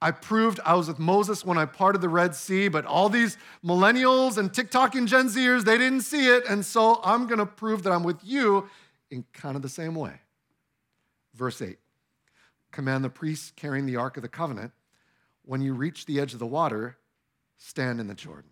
I 0.00 0.12
proved 0.12 0.60
I 0.64 0.74
was 0.74 0.86
with 0.86 0.98
Moses 0.98 1.44
when 1.44 1.58
I 1.58 1.64
parted 1.64 2.00
the 2.00 2.08
Red 2.08 2.34
Sea, 2.34 2.68
but 2.68 2.84
all 2.84 3.08
these 3.08 3.36
millennials 3.64 4.38
and 4.38 4.52
TikTok 4.52 4.94
and 4.94 5.08
Gen 5.08 5.26
Zers, 5.26 5.64
they 5.64 5.76
didn't 5.76 6.02
see 6.02 6.28
it. 6.28 6.44
And 6.48 6.64
so 6.64 7.00
I'm 7.02 7.26
going 7.26 7.40
to 7.40 7.46
prove 7.46 7.82
that 7.82 7.92
I'm 7.92 8.04
with 8.04 8.20
you 8.22 8.68
in 9.10 9.24
kind 9.32 9.56
of 9.56 9.62
the 9.62 9.68
same 9.68 9.96
way. 9.96 10.20
Verse 11.38 11.62
8 11.62 11.78
Command 12.72 13.04
the 13.04 13.08
priests 13.08 13.52
carrying 13.56 13.86
the 13.86 13.96
Ark 13.96 14.16
of 14.16 14.22
the 14.22 14.28
Covenant, 14.28 14.72
when 15.44 15.62
you 15.62 15.72
reach 15.72 16.04
the 16.04 16.20
edge 16.20 16.34
of 16.34 16.40
the 16.40 16.46
water, 16.46 16.98
stand 17.56 18.00
in 18.00 18.08
the 18.08 18.14
Jordan. 18.14 18.50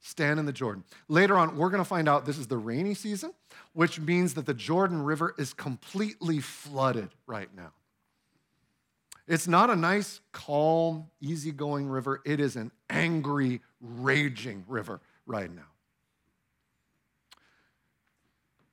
Stand 0.00 0.38
in 0.38 0.46
the 0.46 0.52
Jordan. 0.52 0.84
Later 1.08 1.38
on, 1.38 1.56
we're 1.56 1.70
going 1.70 1.82
to 1.82 1.88
find 1.88 2.08
out 2.08 2.26
this 2.26 2.38
is 2.38 2.46
the 2.46 2.56
rainy 2.56 2.94
season, 2.94 3.32
which 3.72 3.98
means 3.98 4.34
that 4.34 4.46
the 4.46 4.54
Jordan 4.54 5.02
River 5.02 5.34
is 5.38 5.54
completely 5.54 6.40
flooded 6.40 7.08
right 7.26 7.48
now. 7.56 7.72
It's 9.26 9.48
not 9.48 9.70
a 9.70 9.76
nice, 9.76 10.20
calm, 10.32 11.06
easygoing 11.20 11.88
river. 11.88 12.22
It 12.24 12.40
is 12.40 12.56
an 12.56 12.70
angry, 12.88 13.60
raging 13.80 14.64
river 14.68 15.00
right 15.26 15.52
now. 15.52 15.62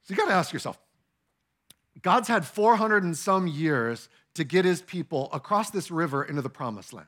So 0.03 0.13
you 0.13 0.15
got 0.15 0.27
to 0.27 0.33
ask 0.33 0.53
yourself 0.53 0.79
God's 2.05 2.27
had 2.27 2.45
400 2.45 3.03
and 3.03 3.17
some 3.17 3.47
years 3.47 4.09
to 4.35 4.43
get 4.43 4.63
his 4.63 4.79
people 4.79 5.27
across 5.33 5.71
this 5.71 5.89
river 5.89 6.23
into 6.23 6.43
the 6.43 6.51
promised 6.51 6.93
land. 6.93 7.07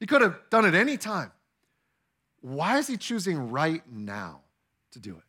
He 0.00 0.06
could 0.06 0.20
have 0.20 0.36
done 0.50 0.64
it 0.64 0.74
any 0.74 0.96
time. 0.96 1.30
Why 2.40 2.78
is 2.78 2.88
he 2.88 2.96
choosing 2.96 3.52
right 3.52 3.84
now 3.88 4.40
to 4.90 4.98
do 4.98 5.12
it? 5.12 5.22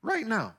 Right 0.00 0.26
now. 0.26 0.54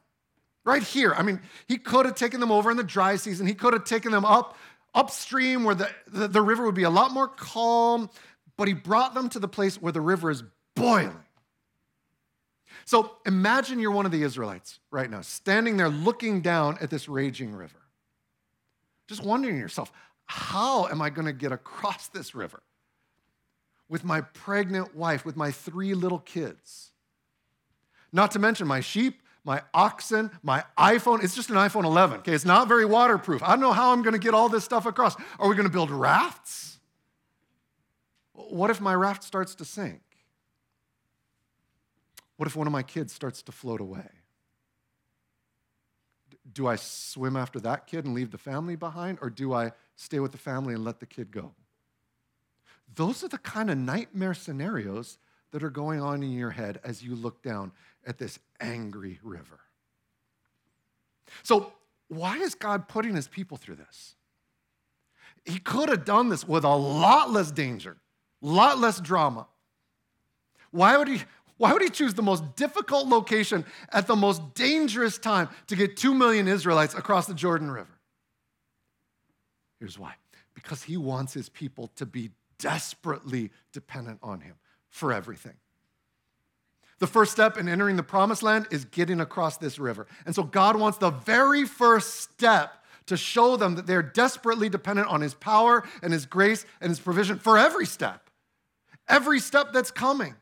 Right 0.64 0.84
here. 0.84 1.16
I 1.16 1.24
mean, 1.24 1.42
he 1.68 1.80
could 1.80 2.06
have 2.06 2.14
taken 2.14 2.40
them 2.40 2.52
over 2.52 2.70
in 2.70 2.78
the 2.78 2.84
dry 2.84 3.16
season. 3.16 3.48
He 3.48 3.56
could 3.56 3.74
have 3.74 3.86
taken 3.86 4.12
them 4.12 4.24
up 4.24 4.56
upstream 4.94 5.64
where 5.64 5.74
the, 5.74 5.90
the, 6.06 6.28
the 6.28 6.42
river 6.44 6.64
would 6.68 6.76
be 6.76 6.84
a 6.84 6.92
lot 6.92 7.10
more 7.10 7.28
calm, 7.28 8.12
but 8.58 8.68
he 8.68 8.76
brought 8.76 9.16
them 9.16 9.28
to 9.30 9.40
the 9.40 9.48
place 9.48 9.82
where 9.82 9.92
the 9.92 10.02
river 10.02 10.30
is 10.30 10.44
boiling. 10.76 11.18
So 12.90 13.18
imagine 13.24 13.78
you're 13.78 13.92
one 13.92 14.08
of 14.08 14.12
the 14.12 14.24
Israelites 14.24 14.80
right 14.90 15.08
now, 15.12 15.22
standing 15.22 15.78
there 15.78 15.90
looking 15.90 16.42
down 16.42 16.80
at 16.82 16.90
this 16.90 17.08
raging 17.08 17.54
river. 17.54 17.78
Just 19.08 19.24
wondering 19.24 19.60
yourself, 19.60 19.92
how 20.26 20.88
am 20.88 21.00
I 21.00 21.12
going 21.12 21.28
to 21.28 21.32
get 21.32 21.52
across 21.52 22.08
this 22.08 22.34
river 22.34 22.64
with 23.90 24.04
my 24.04 24.22
pregnant 24.22 24.96
wife, 24.96 25.24
with 25.24 25.38
my 25.38 25.52
three 25.52 25.94
little 25.94 26.18
kids? 26.18 26.90
Not 28.12 28.32
to 28.32 28.40
mention 28.40 28.66
my 28.66 28.80
sheep, 28.80 29.22
my 29.44 29.62
oxen, 29.72 30.32
my 30.42 30.64
iPhone. 30.76 31.24
It's 31.24 31.36
just 31.36 31.52
an 31.52 31.58
iPhone 31.58 31.84
11, 31.84 32.22
okay? 32.22 32.34
It's 32.34 32.44
not 32.44 32.68
very 32.68 32.86
waterproof. 32.86 33.44
I 33.44 33.50
don't 33.50 33.62
know 33.62 33.72
how 33.72 33.92
I'm 33.92 34.02
going 34.02 34.14
to 34.14 34.20
get 34.20 34.34
all 34.34 34.50
this 34.50 34.64
stuff 34.64 34.88
across. 34.88 35.16
Are 35.38 35.48
we 35.48 35.54
going 35.56 35.68
to 35.68 35.72
build 35.72 35.92
rafts? 35.92 36.80
What 38.34 38.72
if 38.72 38.82
my 38.82 38.96
raft 38.96 39.24
starts 39.24 39.54
to 39.54 39.64
sink? 39.64 40.02
What 42.40 42.48
if 42.48 42.56
one 42.56 42.68
of 42.68 42.72
my 42.72 42.84
kids 42.84 43.12
starts 43.12 43.42
to 43.42 43.52
float 43.52 43.82
away? 43.82 44.08
Do 46.54 46.68
I 46.68 46.78
swim 46.78 47.36
after 47.36 47.60
that 47.60 47.86
kid 47.86 48.06
and 48.06 48.14
leave 48.14 48.32
the 48.32 48.38
family 48.38 48.78
behind, 48.78 49.18
or 49.22 49.30
do 49.30 49.54
I 49.54 49.74
stay 49.98 50.22
with 50.22 50.32
the 50.32 50.38
family 50.38 50.74
and 50.74 50.86
let 50.86 51.02
the 51.02 51.06
kid 51.06 51.32
go? 51.32 51.52
Those 52.96 53.26
are 53.26 53.28
the 53.28 53.40
kind 53.40 53.70
of 53.70 53.78
nightmare 53.78 54.34
scenarios 54.34 55.18
that 55.52 55.64
are 55.64 55.70
going 55.70 56.00
on 56.00 56.24
in 56.24 56.32
your 56.32 56.52
head 56.52 56.80
as 56.82 57.04
you 57.04 57.14
look 57.14 57.44
down 57.44 57.74
at 58.08 58.20
this 58.20 58.40
angry 58.62 59.20
river. 59.22 59.60
So, 61.44 61.74
why 62.08 62.38
is 62.38 62.56
God 62.56 62.88
putting 62.88 63.16
his 63.16 63.28
people 63.28 63.58
through 63.58 63.76
this? 63.76 64.16
He 65.44 65.60
could 65.60 65.90
have 65.90 66.06
done 66.06 66.30
this 66.30 66.48
with 66.48 66.64
a 66.64 66.74
lot 66.74 67.32
less 67.32 67.52
danger, 67.52 67.98
a 68.42 68.48
lot 68.48 68.80
less 68.80 69.02
drama. 69.02 69.46
Why 70.72 70.98
would 70.98 71.08
he? 71.08 71.22
Why 71.60 71.74
would 71.74 71.82
he 71.82 71.90
choose 71.90 72.14
the 72.14 72.24
most 72.24 72.56
difficult 72.56 73.08
location 73.08 73.66
at 73.92 74.08
the 74.08 74.16
most 74.16 74.54
dangerous 74.56 75.18
time 75.18 75.50
to 75.68 75.76
get 75.76 75.98
2 75.98 76.14
million 76.14 76.48
Israelites 76.48 76.96
across 76.96 77.28
the 77.28 77.34
Jordan 77.34 77.70
River? 77.70 78.00
Here's 79.80 80.00
why 80.00 80.16
because 80.56 80.84
he 80.84 80.98
wants 80.98 81.34
his 81.34 81.48
people 81.48 81.90
to 81.96 82.06
be 82.06 82.32
desperately 82.60 83.52
dependent 83.72 84.20
on 84.22 84.42
him 84.42 84.56
for 84.88 85.14
everything. 85.14 85.54
The 87.00 87.08
first 87.08 87.32
step 87.32 87.58
in 87.58 87.70
entering 87.70 87.96
the 87.96 88.04
promised 88.04 88.44
land 88.44 88.68
is 88.72 88.84
getting 88.86 89.22
across 89.22 89.58
this 89.58 89.80
river. 89.80 90.08
And 90.26 90.36
so 90.36 90.44
God 90.44 90.78
wants 90.78 90.98
the 90.98 91.12
very 91.12 91.66
first 91.66 92.22
step 92.22 92.84
to 93.06 93.16
show 93.16 93.56
them 93.56 93.76
that 93.76 93.88
they're 93.88 94.04
desperately 94.04 94.70
dependent 94.70 95.08
on 95.08 95.22
his 95.22 95.34
power 95.34 95.84
and 96.04 96.12
his 96.12 96.26
grace 96.26 96.66
and 96.82 96.90
his 96.90 97.00
provision 97.00 97.40
for 97.40 97.58
every 97.58 97.86
step, 97.86 98.30
every 99.08 99.40
step 99.40 99.72
that's 99.74 99.92
coming. 99.92 100.36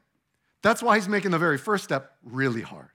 That's 0.68 0.84
why 0.84 0.98
he's 0.98 1.08
making 1.08 1.32
the 1.32 1.40
very 1.40 1.58
first 1.58 1.86
step 1.86 2.18
really 2.26 2.60
hard. 2.62 2.90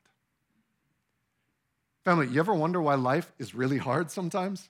Family, 2.04 2.28
you 2.28 2.38
ever 2.38 2.52
wonder 2.52 2.82
why 2.82 2.96
life 2.96 3.32
is 3.38 3.54
really 3.54 3.78
hard 3.78 4.10
sometimes? 4.10 4.68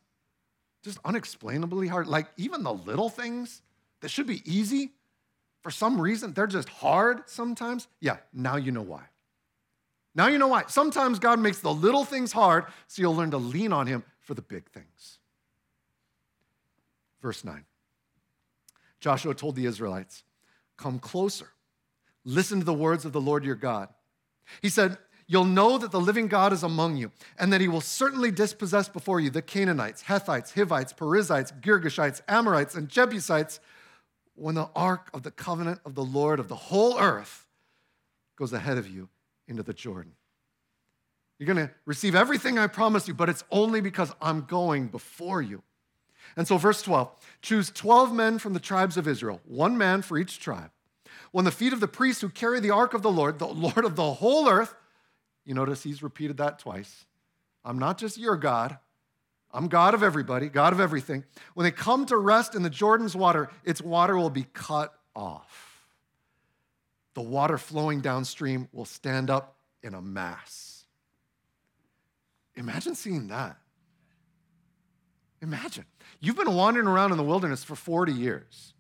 Just 0.85 0.99
unexplainably 1.05 1.89
hard. 1.89 2.07
Like 2.07 2.29
even 2.37 2.63
the 2.63 2.73
little 2.73 3.09
things 3.09 3.61
that 4.03 4.11
should 4.11 4.29
be 4.29 4.41
easy 4.45 4.93
for 5.63 5.73
some 5.73 6.01
reason, 6.01 6.33
they're 6.33 6.47
just 6.47 6.69
hard 6.69 7.29
sometimes. 7.29 7.89
Yeah, 7.99 8.19
now 8.33 8.55
you 8.55 8.71
know 8.71 8.83
why. 8.83 9.03
Now 10.15 10.29
you 10.29 10.39
know 10.39 10.47
why. 10.47 10.67
Sometimes 10.69 11.19
God 11.19 11.41
makes 11.41 11.59
the 11.59 11.75
little 11.75 12.05
things 12.05 12.31
hard 12.31 12.67
so 12.87 13.03
you'll 13.03 13.17
learn 13.17 13.33
to 13.33 13.37
lean 13.37 13.73
on 13.73 13.89
Him 13.89 14.05
for 14.21 14.35
the 14.35 14.43
big 14.43 14.71
things. 14.71 15.19
Verse 17.21 17.45
9 17.45 17.65
Joshua 19.01 19.35
told 19.35 19.57
the 19.57 19.67
Israelites, 19.67 20.23
Come 20.77 21.01
closer, 21.01 21.49
listen 22.25 22.59
to 22.59 22.65
the 22.65 22.73
words 22.73 23.05
of 23.05 23.13
the 23.13 23.21
Lord 23.21 23.45
your 23.45 23.55
God. 23.55 23.89
He 24.61 24.69
said, 24.69 24.99
You'll 25.29 25.45
know 25.45 25.79
that 25.79 25.93
the 25.93 26.01
living 26.01 26.29
God 26.29 26.53
is 26.53 26.63
among 26.63 26.97
you, 26.99 27.11
and 27.39 27.53
that 27.53 27.61
he 27.61 27.69
will 27.69 27.81
certainly 27.81 28.31
dispossess 28.31 28.89
before 28.89 29.19
you 29.19 29.31
the 29.31 29.41
Canaanites, 29.41 30.03
Hittites, 30.03 30.53
Hivites, 30.53 30.93
Perizzites, 30.93 31.53
Girgashites, 31.53 32.21
Amorites, 32.29 32.75
and 32.75 32.89
Jebusites 32.89 33.59
when 34.35 34.57
the 34.57 34.69
ark 34.75 35.09
of 35.15 35.23
the 35.23 35.31
covenant 35.31 35.81
of 35.87 35.95
the 35.95 36.05
Lord 36.05 36.39
of 36.41 36.49
the 36.49 36.57
whole 36.57 36.99
earth 36.99 37.47
goes 38.37 38.53
ahead 38.53 38.77
of 38.77 38.89
you 38.89 39.09
into 39.47 39.63
the 39.63 39.73
Jordan. 39.73 40.13
You're 41.39 41.55
going 41.55 41.69
to 41.69 41.73
receive 41.87 42.15
everything 42.15 42.59
I 42.59 42.67
promise 42.67 43.09
you, 43.09 43.15
but 43.15 43.29
it's 43.29 43.45
only 43.51 43.81
because 43.81 44.15
I'm 44.21 44.43
going 44.43 44.89
before 44.89 45.43
you. 45.43 45.63
And 46.37 46.47
so, 46.47 46.57
verse 46.57 46.83
12 46.83 47.11
choose 47.41 47.71
12 47.71 48.13
men 48.13 48.39
from 48.39 48.53
the 48.53 48.61
tribes 48.61 48.97
of 48.97 49.09
Israel, 49.09 49.41
one 49.45 49.77
man 49.77 50.03
for 50.03 50.19
each 50.19 50.39
tribe. 50.39 50.71
When 51.31 51.45
the 51.45 51.51
feet 51.51 51.73
of 51.73 51.81
the 51.81 51.89
priests 51.89 52.21
who 52.21 52.29
carry 52.29 52.61
the 52.61 52.71
ark 52.71 52.95
of 52.95 53.03
the 53.03 53.11
Lord, 53.11 53.39
the 53.39 53.47
Lord 53.47 53.85
of 53.85 53.97
the 53.97 54.15
whole 54.15 54.49
earth, 54.49 54.75
you 55.45 55.55
notice 55.55 55.83
he's 55.83 56.03
repeated 56.03 56.37
that 56.39 56.59
twice. 56.59 57.07
I'm 57.65 57.79
not 57.79 57.99
just 57.99 58.19
your 58.19 58.37
God, 58.37 58.79
I'm 59.53 59.69
God 59.69 59.95
of 59.95 60.03
everybody, 60.03 60.49
God 60.49 60.73
of 60.73 60.81
everything. 60.81 61.25
When 61.55 61.65
they 61.65 61.71
come 61.71 62.07
to 62.07 62.17
rest 62.17 62.55
in 62.55 62.63
the 62.63 62.71
Jordan's 62.71 63.15
water, 63.15 63.51
its 63.65 63.83
water 63.83 64.17
will 64.17 64.31
be 64.31 64.47
cut 64.55 64.95
off. 65.15 65.87
The 67.15 67.21
water 67.21 67.59
flowing 67.59 68.01
downstream 68.01 68.69
will 68.73 68.87
stand 68.87 69.29
up 69.29 69.57
in 69.83 69.95
a 69.95 70.01
mass. 70.01 70.87
Imagine 72.55 72.95
seeing 72.95 73.29
that. 73.29 73.59
Imagine. 75.43 75.85
You've 76.21 76.37
been 76.37 76.55
wandering 76.55 76.87
around 76.87 77.11
in 77.11 77.19
the 77.19 77.25
wilderness 77.25 77.65
for 77.65 77.75
40 77.75 78.13
years. 78.13 78.75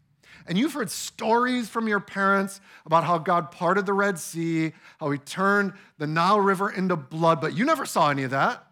And 0.47 0.59
you've 0.59 0.73
heard 0.73 0.91
stories 0.91 1.69
from 1.69 1.89
your 1.89 2.01
parents 2.01 2.61
about 2.85 3.05
how 3.05 3.19
God 3.19 3.51
parted 3.51 3.87
the 3.87 3.93
Red 3.93 4.19
Sea, 4.19 4.73
how 4.99 5.11
he 5.11 5.19
turned 5.19 5.73
the 5.99 6.07
Nile 6.07 6.41
River 6.41 6.71
into 6.71 6.97
blood, 6.97 7.41
but 7.41 7.57
you 7.57 7.65
never 7.65 7.87
saw 7.87 8.11
any 8.11 8.25
of 8.25 8.31
that. 8.31 8.67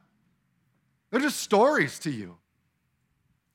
They're 1.11 1.21
just 1.21 1.41
stories 1.41 1.99
to 2.01 2.11
you. 2.11 2.37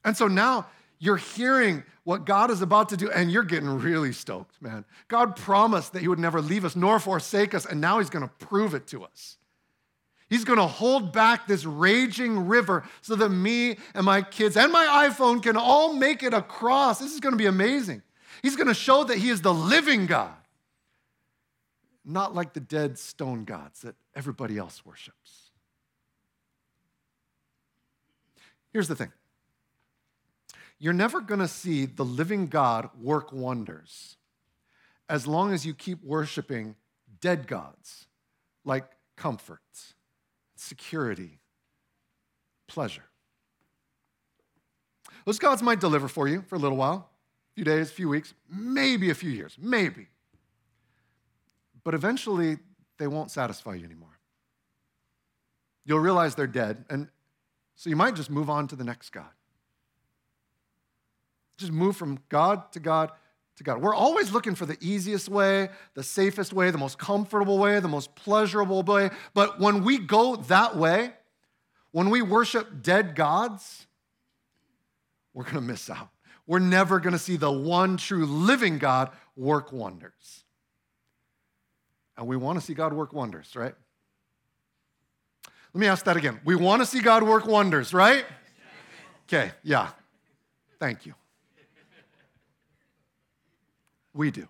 And 0.03 0.15
so 0.15 0.27
now 0.27 0.67
you're 0.99 1.17
hearing 1.17 1.83
what 2.03 2.25
God 2.25 2.51
is 2.51 2.61
about 2.61 2.89
to 2.89 2.97
do, 2.97 3.09
and 3.09 3.31
you're 3.31 3.43
getting 3.43 3.67
really 3.67 4.13
stoked, 4.13 4.61
man. 4.61 4.85
God 5.07 5.35
promised 5.35 5.93
that 5.93 6.01
He 6.01 6.07
would 6.07 6.19
never 6.19 6.39
leave 6.39 6.63
us 6.63 6.75
nor 6.75 6.99
forsake 6.99 7.53
us, 7.53 7.65
and 7.65 7.81
now 7.81 7.99
He's 7.99 8.11
gonna 8.11 8.31
prove 8.39 8.75
it 8.75 8.87
to 8.87 9.03
us. 9.03 9.37
He's 10.29 10.43
gonna 10.43 10.67
hold 10.67 11.11
back 11.11 11.47
this 11.47 11.65
raging 11.65 12.47
river 12.47 12.83
so 13.01 13.15
that 13.15 13.29
me 13.29 13.77
and 13.93 14.05
my 14.05 14.21
kids 14.21 14.55
and 14.55 14.71
my 14.71 15.07
iPhone 15.09 15.41
can 15.41 15.57
all 15.57 15.93
make 15.93 16.23
it 16.23 16.33
across. 16.33 16.99
This 16.99 17.13
is 17.13 17.19
gonna 17.19 17.35
be 17.37 17.47
amazing. 17.47 18.03
He's 18.45 18.55
gonna 18.55 18.75
show 18.75 19.03
that 19.05 19.17
He 19.17 19.29
is 19.29 19.41
the 19.41 19.51
living 19.51 20.05
God, 20.05 20.35
not 22.05 22.35
like 22.35 22.53
the 22.53 22.59
dead 22.59 22.99
stone 22.99 23.43
gods 23.43 23.81
that 23.81 23.95
everybody 24.13 24.59
else 24.59 24.85
worships. 24.85 25.49
Here's 28.71 28.87
the 28.87 28.95
thing 28.95 29.11
you're 30.77 30.93
never 30.93 31.21
going 31.21 31.39
to 31.39 31.47
see 31.47 31.87
the 31.87 32.05
living 32.05 32.45
God 32.45 32.91
work 33.01 33.31
wonders 33.31 34.17
as 35.09 35.25
long 35.25 35.51
as 35.51 35.65
you 35.65 35.73
keep 35.73 36.03
worshiping 36.03 36.75
dead 37.19 37.47
gods 37.47 38.05
like 38.63 38.85
comfort, 39.15 39.61
security, 40.55 41.39
pleasure. 42.67 43.05
Those 45.25 45.39
gods 45.39 45.63
might 45.63 45.79
deliver 45.79 46.07
for 46.07 46.27
you 46.27 46.43
for 46.43 46.55
a 46.55 46.59
little 46.59 46.77
while, 46.77 47.09
few 47.55 47.63
days, 47.63 47.89
few 47.89 48.09
weeks, 48.09 48.33
maybe 48.49 49.09
a 49.09 49.15
few 49.15 49.31
years, 49.31 49.57
maybe. 49.59 50.07
But 51.83 51.93
eventually, 51.93 52.57
they 52.97 53.07
won't 53.07 53.31
satisfy 53.31 53.75
you 53.75 53.85
anymore. 53.85 54.19
You'll 55.85 55.99
realize 55.99 56.35
they're 56.35 56.47
dead, 56.47 56.83
and 56.89 57.07
so 57.75 57.89
you 57.89 57.95
might 57.95 58.15
just 58.15 58.29
move 58.29 58.49
on 58.49 58.67
to 58.67 58.75
the 58.75 58.83
next 58.83 59.11
God. 59.11 59.29
Just 61.57 61.71
move 61.71 61.95
from 61.95 62.19
God 62.29 62.71
to 62.73 62.79
God 62.79 63.11
to 63.57 63.63
God. 63.63 63.81
We're 63.81 63.95
always 63.95 64.31
looking 64.31 64.55
for 64.55 64.65
the 64.65 64.77
easiest 64.81 65.29
way, 65.29 65.69
the 65.93 66.03
safest 66.03 66.51
way, 66.51 66.71
the 66.71 66.77
most 66.77 66.97
comfortable 66.97 67.57
way, 67.57 67.79
the 67.79 67.87
most 67.87 68.13
pleasurable 68.15 68.83
way. 68.83 69.09
But 69.33 69.59
when 69.59 69.83
we 69.83 69.97
go 69.97 70.35
that 70.35 70.75
way, 70.75 71.13
when 71.91 72.09
we 72.09 72.21
worship 72.21 72.83
dead 72.83 73.15
gods, 73.15 73.87
we're 75.33 75.43
going 75.43 75.55
to 75.55 75.61
miss 75.61 75.89
out. 75.89 76.09
We're 76.47 76.59
never 76.59 76.99
going 76.99 77.13
to 77.13 77.19
see 77.19 77.37
the 77.37 77.51
one 77.51 77.97
true 77.97 78.25
living 78.25 78.77
God 78.77 79.09
work 79.35 79.71
wonders. 79.71 80.43
And 82.17 82.27
we 82.27 82.37
want 82.37 82.59
to 82.59 82.65
see 82.65 82.73
God 82.73 82.93
work 82.93 83.13
wonders, 83.13 83.55
right? 83.55 83.73
Let 85.73 85.79
me 85.79 85.87
ask 85.87 86.05
that 86.05 86.15
again. 86.15 86.39
We 86.45 86.55
want 86.55 86.81
to 86.81 86.85
see 86.85 87.01
God 87.01 87.23
work 87.23 87.45
wonders, 87.45 87.93
right? 87.93 88.25
Okay, 89.27 89.51
yeah. 89.63 89.89
Thank 90.79 91.05
you. 91.05 91.13
We 94.13 94.31
do. 94.31 94.47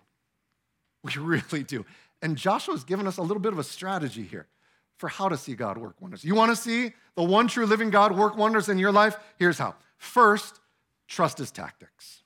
We 1.02 1.12
really 1.16 1.64
do. 1.64 1.84
And 2.22 2.36
Joshua's 2.36 2.84
given 2.84 3.06
us 3.06 3.16
a 3.16 3.22
little 3.22 3.40
bit 3.40 3.52
of 3.52 3.58
a 3.58 3.64
strategy 3.64 4.22
here 4.22 4.46
for 4.98 5.08
how 5.08 5.28
to 5.28 5.36
see 5.36 5.54
God 5.54 5.78
work 5.78 5.96
wonders. 6.00 6.24
You 6.24 6.34
want 6.34 6.50
to 6.50 6.56
see 6.56 6.92
the 7.16 7.22
one 7.22 7.48
true 7.48 7.66
living 7.66 7.90
God 7.90 8.16
work 8.16 8.36
wonders 8.36 8.68
in 8.68 8.78
your 8.78 8.92
life? 8.92 9.16
Here's 9.38 9.58
how. 9.58 9.74
First, 9.98 10.60
trust 11.06 11.38
his 11.38 11.50
tactics. 11.50 12.22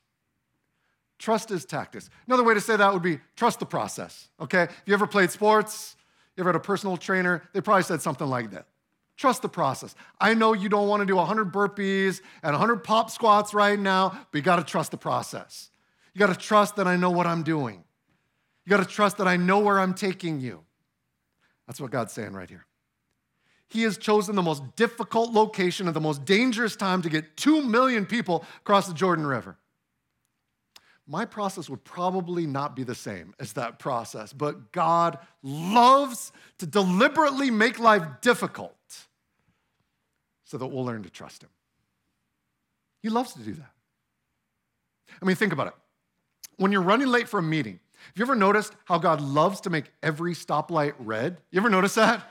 Trust 1.18 1.50
his 1.50 1.64
tactics. 1.64 2.08
Another 2.26 2.42
way 2.42 2.54
to 2.54 2.60
say 2.60 2.76
that 2.76 2.92
would 2.92 3.02
be 3.02 3.18
trust 3.36 3.60
the 3.60 3.66
process, 3.66 4.28
okay? 4.40 4.64
If 4.64 4.82
you 4.86 4.94
ever 4.94 5.06
played 5.06 5.30
sports, 5.30 5.96
you 6.36 6.42
ever 6.42 6.48
had 6.48 6.56
a 6.56 6.60
personal 6.60 6.96
trainer, 6.96 7.42
they 7.52 7.60
probably 7.60 7.82
said 7.82 8.00
something 8.00 8.26
like 8.26 8.52
that. 8.52 8.66
Trust 9.18 9.42
the 9.42 9.48
process. 9.48 9.94
I 10.18 10.32
know 10.32 10.54
you 10.54 10.70
don't 10.70 10.88
want 10.88 11.00
to 11.00 11.06
do 11.06 11.16
100 11.16 11.52
burpees 11.52 12.22
and 12.42 12.52
100 12.52 12.82
pop 12.82 13.10
squats 13.10 13.52
right 13.52 13.78
now, 13.78 14.08
but 14.08 14.38
you 14.38 14.40
got 14.40 14.56
to 14.56 14.64
trust 14.64 14.92
the 14.92 14.96
process. 14.96 15.68
You 16.14 16.18
got 16.18 16.32
to 16.32 16.38
trust 16.38 16.76
that 16.76 16.86
I 16.86 16.96
know 16.96 17.10
what 17.10 17.26
I'm 17.26 17.42
doing. 17.42 17.84
You 18.64 18.70
got 18.70 18.78
to 18.78 18.88
trust 18.88 19.18
that 19.18 19.28
I 19.28 19.36
know 19.36 19.58
where 19.58 19.78
I'm 19.78 19.92
taking 19.92 20.40
you. 20.40 20.64
That's 21.66 21.80
what 21.80 21.90
God's 21.90 22.12
saying 22.12 22.32
right 22.32 22.48
here. 22.48 22.64
He 23.70 23.82
has 23.82 23.96
chosen 23.96 24.34
the 24.34 24.42
most 24.42 24.76
difficult 24.76 25.32
location 25.32 25.86
at 25.86 25.94
the 25.94 26.00
most 26.00 26.24
dangerous 26.24 26.74
time 26.74 27.02
to 27.02 27.08
get 27.08 27.36
2 27.36 27.62
million 27.62 28.04
people 28.04 28.44
across 28.58 28.88
the 28.88 28.94
Jordan 28.94 29.24
River. 29.24 29.56
My 31.06 31.24
process 31.24 31.70
would 31.70 31.84
probably 31.84 32.46
not 32.46 32.74
be 32.74 32.82
the 32.82 32.96
same 32.96 33.32
as 33.38 33.52
that 33.54 33.78
process, 33.78 34.32
but 34.32 34.72
God 34.72 35.18
loves 35.42 36.32
to 36.58 36.66
deliberately 36.66 37.50
make 37.50 37.78
life 37.78 38.02
difficult 38.20 38.76
so 40.44 40.58
that 40.58 40.66
we'll 40.66 40.84
learn 40.84 41.04
to 41.04 41.10
trust 41.10 41.42
Him. 41.42 41.50
He 43.02 43.08
loves 43.08 43.32
to 43.34 43.40
do 43.40 43.54
that. 43.54 43.72
I 45.22 45.24
mean, 45.24 45.36
think 45.36 45.52
about 45.52 45.68
it. 45.68 45.74
When 46.56 46.72
you're 46.72 46.82
running 46.82 47.08
late 47.08 47.28
for 47.28 47.38
a 47.38 47.42
meeting, 47.42 47.78
have 47.92 48.16
you 48.16 48.24
ever 48.24 48.34
noticed 48.34 48.74
how 48.84 48.98
God 48.98 49.20
loves 49.20 49.60
to 49.62 49.70
make 49.70 49.92
every 50.02 50.34
stoplight 50.34 50.94
red? 50.98 51.38
You 51.50 51.60
ever 51.60 51.70
notice 51.70 51.94
that? 51.94 52.28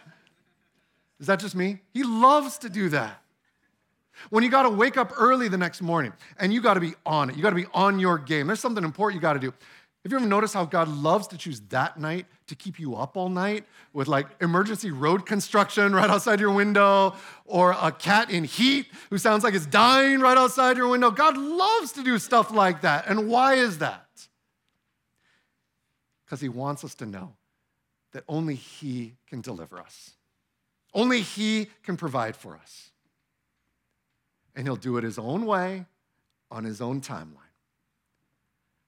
Is 1.19 1.27
that 1.27 1.39
just 1.39 1.55
me? 1.55 1.79
He 1.93 2.03
loves 2.03 2.57
to 2.59 2.69
do 2.69 2.89
that. 2.89 3.21
When 4.29 4.43
you 4.43 4.49
got 4.49 4.63
to 4.63 4.69
wake 4.69 4.97
up 4.97 5.13
early 5.17 5.47
the 5.47 5.57
next 5.57 5.81
morning 5.81 6.13
and 6.37 6.53
you 6.53 6.61
got 6.61 6.73
to 6.73 6.79
be 6.79 6.93
on 7.05 7.29
it, 7.29 7.37
you 7.37 7.41
got 7.41 7.51
to 7.51 7.55
be 7.55 7.67
on 7.73 7.99
your 7.99 8.17
game. 8.17 8.47
There's 8.47 8.59
something 8.59 8.83
important 8.83 9.15
you 9.15 9.21
got 9.21 9.33
to 9.33 9.39
do. 9.39 9.53
Have 10.03 10.11
you 10.11 10.17
ever 10.17 10.25
noticed 10.27 10.53
how 10.53 10.65
God 10.65 10.87
loves 10.87 11.27
to 11.27 11.37
choose 11.37 11.61
that 11.69 11.99
night 11.99 12.25
to 12.47 12.55
keep 12.55 12.79
you 12.79 12.95
up 12.95 13.17
all 13.17 13.29
night 13.29 13.65
with 13.93 14.07
like 14.07 14.27
emergency 14.41 14.91
road 14.91 15.25
construction 15.25 15.93
right 15.93 16.09
outside 16.09 16.39
your 16.39 16.51
window 16.51 17.15
or 17.45 17.75
a 17.81 17.91
cat 17.91 18.29
in 18.29 18.43
heat 18.45 18.87
who 19.09 19.17
sounds 19.17 19.43
like 19.43 19.53
it's 19.53 19.65
dying 19.65 20.19
right 20.19 20.37
outside 20.37 20.77
your 20.77 20.87
window? 20.87 21.11
God 21.11 21.37
loves 21.37 21.91
to 21.93 22.03
do 22.03 22.17
stuff 22.17 22.51
like 22.51 22.81
that. 22.81 23.07
And 23.07 23.29
why 23.29 23.55
is 23.55 23.79
that? 23.79 24.09
because 26.29 26.41
he 26.41 26.49
wants 26.49 26.83
us 26.83 26.93
to 26.93 27.07
know 27.07 27.33
that 28.11 28.23
only 28.27 28.53
he 28.53 29.15
can 29.27 29.41
deliver 29.41 29.79
us. 29.79 30.11
Only 30.93 31.21
he 31.21 31.67
can 31.83 31.97
provide 31.97 32.35
for 32.35 32.55
us. 32.55 32.91
And 34.55 34.65
he'll 34.65 34.75
do 34.75 34.97
it 34.97 35.03
his 35.03 35.19
own 35.19 35.45
way 35.45 35.85
on 36.51 36.63
his 36.63 36.81
own 36.81 37.01
timeline. 37.01 37.35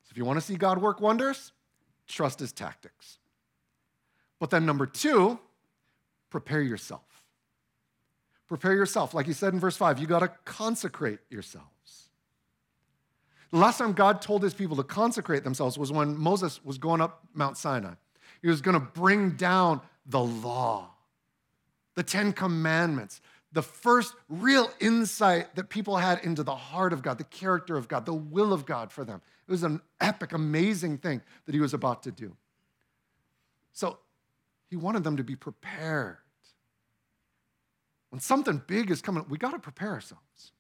So 0.04 0.10
if 0.12 0.18
you 0.18 0.26
want 0.26 0.38
to 0.38 0.46
see 0.46 0.56
God 0.56 0.82
work 0.82 1.00
wonders, 1.00 1.52
trust 2.08 2.40
his 2.40 2.52
tactics. 2.52 3.20
But 4.40 4.50
then, 4.50 4.66
number 4.66 4.86
two, 4.86 5.40
prepare 6.30 6.62
yourself. 6.62 7.04
Prepare 8.48 8.74
yourself. 8.74 9.14
Like 9.14 9.28
he 9.28 9.34
said 9.34 9.54
in 9.54 9.60
verse 9.60 9.78
five, 9.78 10.00
you 10.00 10.08
got 10.08 10.20
to 10.20 10.32
consecrate 10.44 11.20
yourselves. 11.30 11.68
The 13.52 13.58
last 13.58 13.78
time 13.78 13.94
God 13.94 14.22
told 14.22 14.44
his 14.44 14.54
people 14.54 14.76
to 14.78 14.84
consecrate 14.84 15.44
themselves 15.44 15.78
was 15.78 15.92
when 15.92 16.18
Moses 16.18 16.64
was 16.66 16.78
going 16.78 17.02
up 17.02 17.22
Mount 17.34 17.58
Sinai. 17.58 17.94
He 18.42 18.48
was 18.48 18.62
going 18.62 18.74
to 18.74 18.80
bring 18.80 19.32
down 19.32 19.82
the 20.06 20.22
law, 20.22 20.91
the 21.96 22.04
Ten 22.04 22.34
Commandments, 22.34 23.22
the 23.52 23.62
first 23.62 24.14
real 24.30 24.70
insight 24.80 25.56
that 25.56 25.70
people 25.70 25.98
had 25.98 26.20
into 26.24 26.44
the 26.44 26.56
heart 26.56 26.94
of 26.94 27.02
God, 27.02 27.18
the 27.18 27.26
character 27.26 27.76
of 27.76 27.88
God, 27.88 28.06
the 28.06 28.14
will 28.14 28.54
of 28.54 28.66
God 28.66 28.92
for 28.92 29.04
them. 29.04 29.22
It 29.48 29.52
was 29.52 29.64
an 29.64 29.82
epic, 30.00 30.32
amazing 30.32 31.00
thing 31.00 31.22
that 31.46 31.54
he 31.54 31.60
was 31.60 31.74
about 31.74 32.04
to 32.04 32.12
do. 32.12 32.36
So 33.74 34.00
he 34.70 34.78
wanted 34.78 35.04
them 35.04 35.18
to 35.18 35.24
be 35.24 35.36
prepared. 35.36 36.18
When 38.10 38.20
something 38.20 38.62
big 38.68 38.92
is 38.92 39.02
coming, 39.02 39.26
we 39.30 39.38
got 39.38 39.52
to 39.52 39.60
prepare 39.60 39.92
ourselves. 39.92 40.52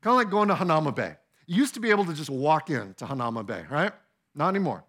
Kind 0.00 0.12
of 0.12 0.16
like 0.16 0.30
going 0.30 0.48
to 0.48 0.54
Hanauma 0.54 0.94
Bay. 0.94 1.14
You 1.46 1.56
used 1.56 1.74
to 1.74 1.80
be 1.80 1.90
able 1.90 2.04
to 2.04 2.12
just 2.12 2.30
walk 2.30 2.70
in 2.70 2.94
to 2.94 3.04
Hanauma 3.04 3.44
Bay, 3.44 3.64
right? 3.70 3.92
Not 4.34 4.48
anymore. 4.48 4.84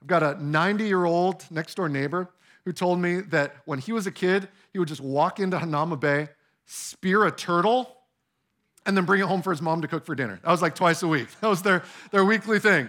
I've 0.00 0.08
got 0.08 0.22
a 0.22 0.42
90 0.42 0.84
year 0.84 1.04
old 1.04 1.44
next 1.50 1.74
door 1.74 1.88
neighbor 1.88 2.30
who 2.64 2.72
told 2.72 2.98
me 2.98 3.20
that 3.20 3.56
when 3.64 3.78
he 3.78 3.92
was 3.92 4.06
a 4.06 4.10
kid, 4.10 4.48
he 4.72 4.78
would 4.78 4.88
just 4.88 5.00
walk 5.00 5.40
into 5.40 5.58
Hanauma 5.58 5.98
Bay, 5.98 6.28
spear 6.66 7.26
a 7.26 7.30
turtle, 7.30 7.96
and 8.86 8.96
then 8.96 9.04
bring 9.04 9.20
it 9.20 9.26
home 9.26 9.42
for 9.42 9.50
his 9.50 9.62
mom 9.62 9.82
to 9.82 9.88
cook 9.88 10.04
for 10.04 10.14
dinner. 10.14 10.40
That 10.42 10.50
was 10.50 10.62
like 10.62 10.74
twice 10.74 11.02
a 11.02 11.08
week. 11.08 11.28
That 11.40 11.48
was 11.48 11.62
their, 11.62 11.82
their 12.10 12.24
weekly 12.24 12.58
thing. 12.58 12.88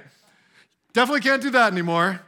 Definitely 0.94 1.22
can't 1.22 1.42
do 1.42 1.52
that 1.52 1.72
anymore. 1.72 2.22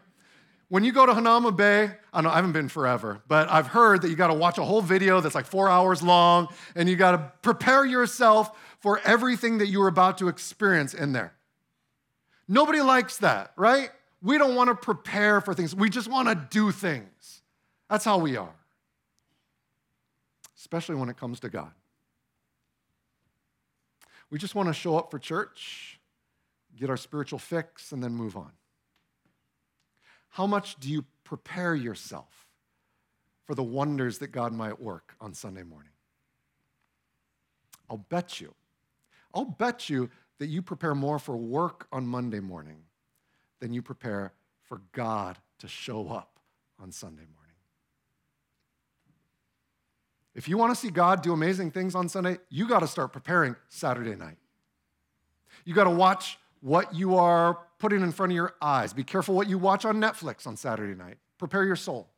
When 0.69 0.83
you 0.83 0.91
go 0.91 1.05
to 1.05 1.13
Hanauma 1.13 1.55
Bay, 1.55 1.91
I, 2.11 2.21
know, 2.21 2.29
I 2.29 2.35
haven't 2.35 2.53
been 2.53 2.69
forever, 2.69 3.21
but 3.27 3.49
I've 3.51 3.67
heard 3.67 4.01
that 4.01 4.09
you 4.09 4.15
got 4.15 4.27
to 4.27 4.33
watch 4.33 4.57
a 4.57 4.63
whole 4.63 4.81
video 4.81 5.21
that's 5.21 5.35
like 5.35 5.45
four 5.45 5.69
hours 5.69 6.01
long, 6.01 6.47
and 6.75 6.89
you 6.89 6.95
got 6.95 7.11
to 7.11 7.31
prepare 7.41 7.85
yourself 7.85 8.57
for 8.79 8.99
everything 9.05 9.59
that 9.59 9.67
you 9.67 9.81
are 9.83 9.87
about 9.87 10.17
to 10.17 10.29
experience 10.29 10.93
in 10.93 11.13
there. 11.13 11.33
Nobody 12.47 12.81
likes 12.81 13.17
that, 13.17 13.51
right? 13.55 13.91
We 14.23 14.39
don't 14.39 14.55
want 14.55 14.69
to 14.69 14.75
prepare 14.75 15.41
for 15.41 15.53
things. 15.53 15.75
We 15.75 15.89
just 15.89 16.07
want 16.07 16.29
to 16.29 16.47
do 16.49 16.71
things. 16.71 17.41
That's 17.89 18.05
how 18.05 18.17
we 18.17 18.37
are, 18.37 18.55
especially 20.57 20.95
when 20.95 21.09
it 21.09 21.17
comes 21.17 21.39
to 21.41 21.49
God. 21.49 21.71
We 24.31 24.39
just 24.39 24.55
want 24.55 24.69
to 24.69 24.73
show 24.73 24.97
up 24.97 25.11
for 25.11 25.19
church, 25.19 25.99
get 26.75 26.89
our 26.89 26.97
spiritual 26.97 27.37
fix, 27.37 27.91
and 27.91 28.03
then 28.03 28.15
move 28.15 28.35
on. 28.35 28.51
How 30.29 30.47
much 30.47 30.79
do 30.79 30.89
you 30.89 31.05
prepare 31.23 31.75
yourself 31.75 32.47
for 33.45 33.53
the 33.53 33.61
wonders 33.61 34.17
that 34.19 34.31
God 34.31 34.53
might 34.53 34.81
work 34.81 35.13
on 35.21 35.35
Sunday 35.35 35.61
morning? 35.61 35.91
I'll 37.89 37.97
bet 37.97 38.41
you 38.41 38.55
I'll 39.33 39.45
bet 39.45 39.89
you 39.89 40.09
that 40.39 40.47
you 40.47 40.61
prepare 40.61 40.95
more 40.95 41.19
for 41.19 41.35
work 41.35 41.87
on 41.91 42.05
Monday 42.05 42.39
morning 42.39 42.83
than 43.63 43.71
you 43.71 43.81
prepare 43.81 44.33
for 44.63 44.81
God 44.91 45.37
to 45.59 45.69
show 45.69 46.09
up 46.09 46.37
on 46.81 46.91
Sunday 46.91 47.23
morning. 47.33 47.55
If 50.35 50.49
you 50.49 50.57
want 50.57 50.75
to 50.75 50.75
see 50.75 50.89
God 50.89 51.21
do 51.21 51.31
amazing 51.31 51.71
things 51.71 51.95
on 51.95 52.09
Sunday, 52.09 52.39
you 52.49 52.67
got 52.67 52.81
to 52.81 52.87
start 52.87 53.13
preparing 53.13 53.55
Saturday 53.69 54.15
night. 54.15 54.35
You 55.63 55.73
got 55.73 55.85
to 55.85 55.91
watch 55.91 56.37
what 56.59 56.93
you 56.93 57.15
are 57.15 57.57
putting 57.79 58.01
in 58.01 58.11
front 58.11 58.33
of 58.33 58.35
your 58.35 58.53
eyes. 58.61 58.91
Be 58.91 59.05
careful 59.05 59.33
what 59.33 59.47
you 59.47 59.57
watch 59.57 59.85
on 59.85 59.95
Netflix 59.95 60.45
on 60.45 60.57
Saturday 60.57 60.93
night. 60.93 61.19
Prepare 61.37 61.63
your 61.63 61.77
soul. 61.77 62.09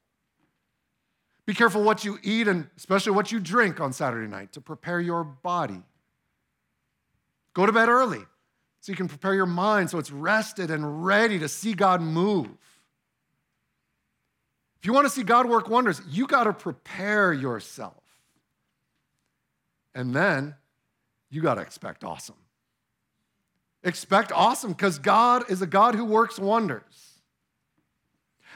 Be 1.46 1.54
careful 1.54 1.84
what 1.84 2.04
you 2.04 2.18
eat 2.24 2.48
and 2.48 2.68
especially 2.76 3.12
what 3.12 3.32
you 3.32 3.40
drink 3.40 3.80
on 3.80 3.94
Saturday 3.94 4.28
night 4.28 4.52
to 4.54 4.62
prepare 4.62 5.00
your 5.00 5.24
body 5.24 5.84
Go 7.56 7.66
to 7.66 7.72
bed 7.72 7.90
early 7.90 8.24
so 8.86 8.92
you 8.92 8.96
can 8.96 9.08
prepare 9.08 9.34
your 9.34 9.48
mind 9.48 9.90
so 9.90 9.98
it's 9.98 10.12
rested 10.12 10.70
and 10.70 11.04
ready 11.04 11.40
to 11.40 11.50
see 11.50 11.74
God 11.74 12.02
move. 12.02 12.52
If 14.78 14.86
you 14.86 14.94
want 14.94 15.08
to 15.08 15.10
see 15.10 15.24
God 15.24 15.50
work 15.50 15.68
wonders, 15.68 16.00
you 16.08 16.28
got 16.28 16.44
to 16.44 16.54
prepare 16.54 17.34
yourself. 17.34 18.04
And 19.96 20.16
then 20.16 20.54
you 21.32 21.42
got 21.42 21.56
to 21.56 21.62
expect 21.62 22.04
awesome. 22.04 22.36
Expect 23.84 24.32
awesome 24.32 24.74
because 24.74 25.00
God 25.00 25.50
is 25.50 25.64
a 25.64 25.68
God 25.68 25.96
who 25.96 26.06
works 26.06 26.38
wonders. 26.38 26.84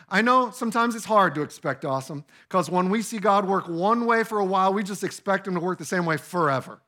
I 0.10 0.22
know 0.22 0.52
sometimes 0.52 0.94
it's 0.94 1.06
hard 1.06 1.34
to 1.34 1.42
expect 1.42 1.86
awesome 1.86 2.24
because 2.48 2.70
when 2.70 2.92
we 2.92 3.02
see 3.02 3.18
God 3.18 3.48
work 3.48 3.68
one 3.68 4.06
way 4.06 4.24
for 4.24 4.38
a 4.38 4.46
while, 4.46 4.76
we 4.76 4.84
just 4.84 5.04
expect 5.04 5.48
Him 5.48 5.56
to 5.56 5.60
work 5.60 5.80
the 5.80 5.86
same 5.86 6.06
way 6.06 6.18
forever. 6.18 6.82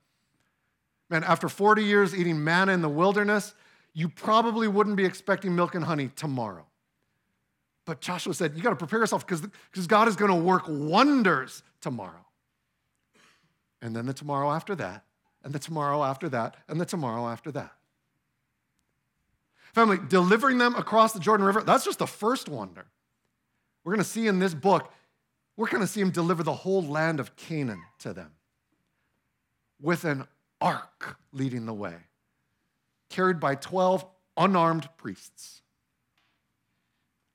Man, 1.12 1.26
after 1.26 1.50
40 1.50 1.84
years 1.84 2.16
eating 2.16 2.42
manna 2.42 2.72
in 2.72 2.82
the 2.82 2.90
wilderness, 2.90 3.54
you 3.94 4.08
probably 4.08 4.70
wouldn't 4.70 4.96
be 4.96 5.04
expecting 5.04 5.54
milk 5.54 5.76
and 5.76 5.84
honey 5.84 6.10
tomorrow. 6.16 6.66
But 7.86 8.00
Joshua 8.00 8.34
said, 8.34 8.56
You 8.56 8.64
got 8.64 8.70
to 8.70 8.78
prepare 8.78 9.00
yourself 9.00 9.28
because 9.28 9.88
God 9.88 10.08
is 10.08 10.16
going 10.16 10.32
to 10.32 10.38
work 10.38 10.64
wonders 10.68 11.64
tomorrow. 11.82 12.26
And 13.82 13.94
then 13.94 14.06
the 14.06 14.14
tomorrow 14.14 14.52
after 14.52 14.74
that, 14.76 15.04
and 15.44 15.54
the 15.54 15.60
tomorrow 15.60 16.02
after 16.02 16.30
that, 16.30 16.56
and 16.70 16.80
the 16.80 16.86
tomorrow 16.86 17.28
after 17.28 17.52
that. 17.52 17.74
Family, 19.74 19.98
delivering 20.08 20.60
them 20.60 20.76
across 20.76 21.12
the 21.12 21.20
Jordan 21.20 21.46
River, 21.46 21.62
that's 21.62 21.84
just 21.84 22.00
the 22.00 22.08
first 22.08 22.48
wonder. 22.48 22.86
We're 23.84 23.94
going 23.94 24.04
to 24.04 24.10
see 24.10 24.28
in 24.28 24.40
this 24.40 24.54
book, 24.54 24.94
we're 25.58 25.68
going 25.68 25.82
to 25.82 25.88
see 25.88 26.00
him 26.00 26.12
deliver 26.12 26.44
the 26.44 26.54
whole 26.54 26.84
land 26.84 27.20
of 27.20 27.36
Canaan 27.36 27.82
to 28.00 28.14
them 28.14 28.32
with 29.82 30.06
an 30.06 30.28
ark 30.62 31.18
leading 31.34 31.66
the 31.66 31.74
way, 31.74 31.96
carried 33.10 33.40
by 33.40 33.56
12 33.56 34.06
unarmed 34.38 34.88
priests. 34.98 35.62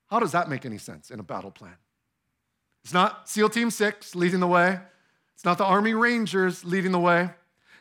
How 0.07 0.19
does 0.19 0.31
that 0.31 0.49
make 0.49 0.65
any 0.65 0.77
sense 0.77 1.11
in 1.11 1.19
a 1.19 1.23
battle 1.23 1.51
plan? 1.51 1.75
It's 2.83 2.93
not 2.93 3.29
SEAL 3.29 3.49
Team 3.49 3.69
6 3.69 4.15
leading 4.15 4.39
the 4.39 4.47
way, 4.47 4.79
it's 5.35 5.45
not 5.45 5.57
the 5.57 5.65
Army 5.65 5.93
Rangers 5.93 6.65
leading 6.65 6.91
the 6.91 6.99
way. 6.99 7.29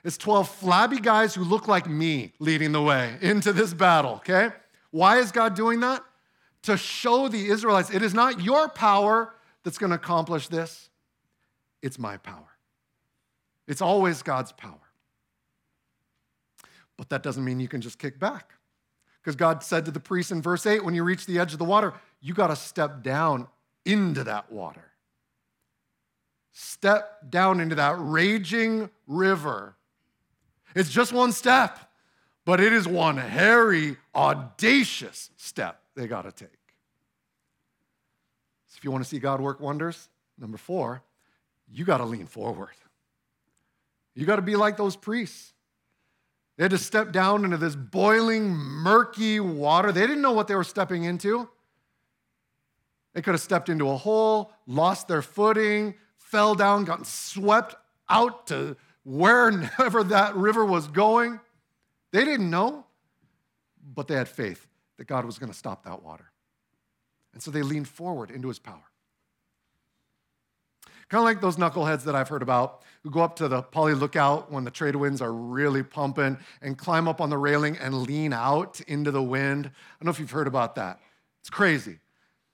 It's 0.04 0.18
12 0.18 0.48
flabby 0.48 1.00
guys 1.00 1.35
who 1.35 1.42
look 1.42 1.66
like 1.66 1.88
me 1.88 2.32
leading 2.38 2.70
the 2.70 2.82
way 2.82 3.16
into 3.22 3.52
this 3.52 3.74
battle, 3.74 4.16
okay? 4.16 4.50
Why 4.90 5.18
is 5.18 5.32
God 5.32 5.54
doing 5.54 5.80
that? 5.80 6.04
To 6.64 6.76
show 6.76 7.28
the 7.28 7.48
Israelites 7.48 7.90
it 7.90 8.02
is 8.02 8.14
not 8.14 8.40
your 8.40 8.68
power 8.68 9.35
that's 9.64 9.78
going 9.78 9.90
to 9.90 9.96
accomplish 9.96 10.48
this, 10.48 10.90
it's 11.82 11.98
my 11.98 12.18
power. 12.18 12.48
It's 13.66 13.80
always 13.80 14.22
God's 14.22 14.52
power. 14.52 14.86
But 16.96 17.09
that 17.11 17.22
doesn't 17.22 17.44
mean 17.44 17.61
you 17.61 17.68
can 17.68 17.80
just 17.80 17.98
kick 17.98 18.18
back. 18.18 18.52
Because 19.20 19.37
God 19.37 19.62
said 19.62 19.85
to 19.87 19.90
the 19.90 20.00
priests 20.00 20.32
in 20.32 20.40
verse 20.40 20.66
8, 20.66 20.85
when 20.85 20.94
you 20.94 21.02
reach 21.02 21.26
the 21.26 21.38
edge 21.38 21.52
of 21.52 21.59
the 21.59 21.64
water, 21.64 21.92
you 22.20 22.32
got 22.32 22.46
to 22.48 22.56
step 22.56 23.02
down 23.02 23.48
into 23.85 24.24
that 24.24 24.50
water. 24.52 24.85
Step 26.52 27.30
down 27.30 27.61
into 27.61 27.74
that 27.74 27.96
raging 27.98 28.88
river. 29.06 29.74
It's 30.74 30.90
just 30.90 31.12
one 31.12 31.32
step, 31.32 31.78
but 32.44 32.61
it 32.61 32.72
is 32.72 32.87
one 32.87 33.16
hairy, 33.16 33.96
audacious 34.14 35.30
step 35.37 35.80
they 35.94 36.06
got 36.06 36.22
to 36.22 36.32
take. 36.32 36.48
So 38.68 38.76
if 38.78 38.85
you 38.85 38.90
want 38.90 39.04
to 39.04 39.09
see 39.09 39.18
God 39.18 39.40
work 39.40 39.61
wonders, 39.61 40.09
number 40.38 40.56
four, 40.56 41.02
you 41.70 41.85
got 41.85 41.98
to 41.98 42.04
lean 42.04 42.26
forward. 42.26 42.74
You 44.14 44.24
got 44.24 44.37
to 44.37 44.42
be 44.42 44.56
like 44.56 44.76
those 44.76 44.96
priests. 44.96 45.52
They 46.57 46.64
had 46.64 46.71
to 46.71 46.79
step 46.79 47.12
down 47.12 47.45
into 47.45 47.59
this 47.59 47.77
boiling, 47.77 48.49
murky 48.49 49.40
water. 49.40 49.92
They 49.92 50.07
didn't 50.07 50.23
know 50.23 50.33
what 50.33 50.49
they 50.49 50.55
were 50.55 50.64
stepping 50.64 51.05
into. 51.05 51.49
They 53.12 53.23
could 53.23 53.35
have 53.35 53.40
stepped 53.40 53.69
into 53.69 53.88
a 53.88 53.97
hole, 53.97 54.53
lost 54.66 55.09
their 55.09 55.23
footing, 55.23 55.95
fell 56.16 56.55
down, 56.55 56.85
gotten 56.85 57.05
swept 57.05 57.75
out 58.09 58.47
to 58.49 58.77
wherever 59.05 60.05
that 60.05 60.35
river 60.35 60.64
was 60.64 60.87
going. 60.88 61.40
They 62.12 62.25
didn't 62.25 62.51
know, 62.51 62.87
but 63.95 64.09
they 64.09 64.14
had 64.14 64.29
faith 64.29 64.66
that 64.97 65.07
God 65.07 65.25
was 65.25 65.38
going 65.38 65.53
to 65.53 65.57
stop 65.57 65.85
that 65.85 66.03
water. 66.03 66.31
And 67.35 67.42
so 67.42 67.51
they 67.51 67.62
leaned 67.62 67.88
forward 67.88 68.31
into 68.31 68.49
his 68.49 68.59
power. 68.59 68.85
Kind 71.09 71.21
of 71.21 71.25
like 71.25 71.40
those 71.40 71.57
knuckleheads 71.57 72.03
that 72.05 72.16
I've 72.16 72.29
heard 72.29 72.42
about 72.42 72.83
who 73.03 73.11
go 73.11 73.21
up 73.21 73.37
to 73.37 73.47
the 73.47 73.62
Pali 73.62 73.95
lookout 73.95 74.51
when 74.51 74.64
the 74.64 74.71
trade 74.71 74.97
winds 74.97 75.23
are 75.23 75.33
really 75.33 75.85
pumping 75.85 76.37
and 76.61 76.77
climb 76.77 77.07
up 77.07 77.21
on 77.21 77.31
the 77.31 77.38
railing 77.38 77.77
and 77.77 78.03
lean 78.03 78.33
out 78.33 78.81
into 78.88 79.12
the 79.12 79.23
wind. 79.23 79.66
I 79.66 79.71
don't 80.01 80.07
know 80.07 80.11
if 80.11 80.19
you've 80.19 80.33
heard 80.33 80.49
about 80.49 80.75
that. 80.75 80.99
It's 81.40 81.51
crazy. 81.51 82.01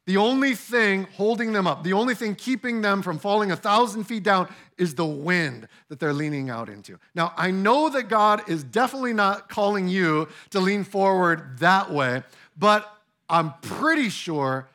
The 0.05 0.19
only 0.19 0.55
thing 0.55 1.07
holding 1.15 1.53
them 1.53 1.67
up, 1.67 1.85
the 1.85 1.95
only 1.95 2.15
thing 2.15 2.35
keeping 2.35 2.83
them 2.83 3.01
from 3.03 3.19
falling 3.19 3.53
a 3.53 3.57
thousand 3.57 4.05
feet 4.05 4.25
down 4.25 4.53
is 4.77 4.97
the 4.97 5.07
wind 5.07 5.69
that 5.89 6.01
they're 6.01 6.13
leaning 6.13 6.51
out 6.51 6.69
into. 6.69 6.99
Now, 7.15 7.33
I 7.37 7.53
know 7.53 7.89
that 7.89 8.09
God 8.09 8.47
is 8.51 8.65
definitely 8.65 9.15
not 9.15 9.49
calling 9.49 9.89
you 9.89 10.29
to 10.51 10.61
lean 10.61 10.85
forward 10.85 11.59
that 11.61 11.91
way, 11.91 12.25
but 12.59 12.93
I'm 13.31 13.55
pretty 13.63 14.11
sure 14.11 14.69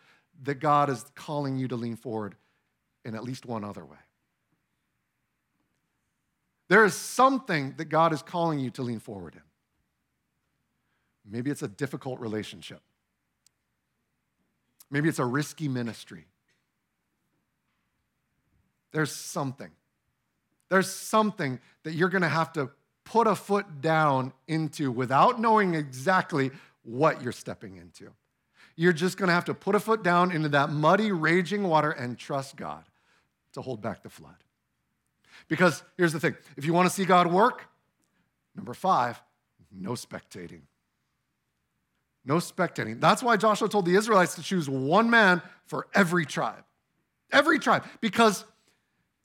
that 0.44 0.56
God 0.56 0.90
is 0.90 1.06
calling 1.13 1.60
you 1.60 1.68
to 1.68 1.76
lean 1.76 1.98
forward 1.98 2.36
in 3.08 3.15
at 3.15 3.24
least 3.24 3.46
one 3.46 3.63
other 3.63 3.86
way. 3.86 3.98
There 6.67 6.84
is 6.84 6.93
something 6.93 7.74
that 7.78 7.86
God 7.86 8.12
is 8.12 8.22
calling 8.22 8.60
you 8.60 8.70
to 8.72 8.82
lean 8.82 9.00
forward 9.00 9.36
in. 9.36 9.41
Maybe 11.30 11.50
it's 11.50 11.62
a 11.62 11.70
difficult 11.70 12.20
relationship. 12.20 12.82
Maybe 14.91 15.08
it's 15.08 15.20
a 15.20 15.26
risky 15.26 15.70
ministry. 15.70 16.26
There's 18.91 19.12
something. 19.12 19.72
There's 20.70 20.91
something 20.91 21.60
that 21.84 21.93
you're 21.93 22.10
going 22.10 22.22
to 22.22 22.30
have 22.30 22.52
to 22.54 22.70
put 23.06 23.28
a 23.28 23.36
foot 23.36 23.82
down 23.82 24.34
into 24.50 24.91
without 24.91 25.39
knowing 25.39 25.76
exactly 25.76 26.52
what 26.84 27.22
you're 27.22 27.32
stepping 27.32 27.78
into. 27.78 28.12
You're 28.76 28.93
just 28.93 29.17
going 29.17 29.28
to 29.28 29.34
have 29.34 29.46
to 29.46 29.54
put 29.54 29.76
a 29.76 29.80
foot 29.80 30.04
down 30.04 30.32
into 30.32 30.50
that 30.50 30.70
muddy, 30.70 31.13
raging 31.13 31.63
water 31.63 31.91
and 31.91 32.17
trust 32.17 32.58
God 32.58 32.84
to 33.58 33.62
hold 33.62 33.82
back 33.82 34.04
the 34.04 34.10
flood. 34.10 34.36
Because 35.48 35.84
here's 35.98 36.13
the 36.13 36.20
thing 36.20 36.36
if 36.56 36.65
you 36.65 36.74
want 36.74 36.88
to 36.88 36.93
see 36.93 37.06
God 37.06 37.32
work, 37.32 37.67
number 38.56 38.74
five, 38.74 39.22
no 39.72 39.91
spectating. 39.91 40.62
No 42.26 42.36
spectating. 42.36 43.00
That's 43.00 43.24
why 43.24 43.38
Joshua 43.38 43.70
told 43.70 43.86
the 43.86 43.96
Israelites 43.96 44.36
to 44.36 44.43
choose 44.43 44.70
one 44.70 45.10
man 45.10 45.41
for 45.65 45.88
every 45.93 46.26
tribe. 46.26 46.63
Every 47.32 47.58
tribe. 47.58 47.86
Because 48.02 48.43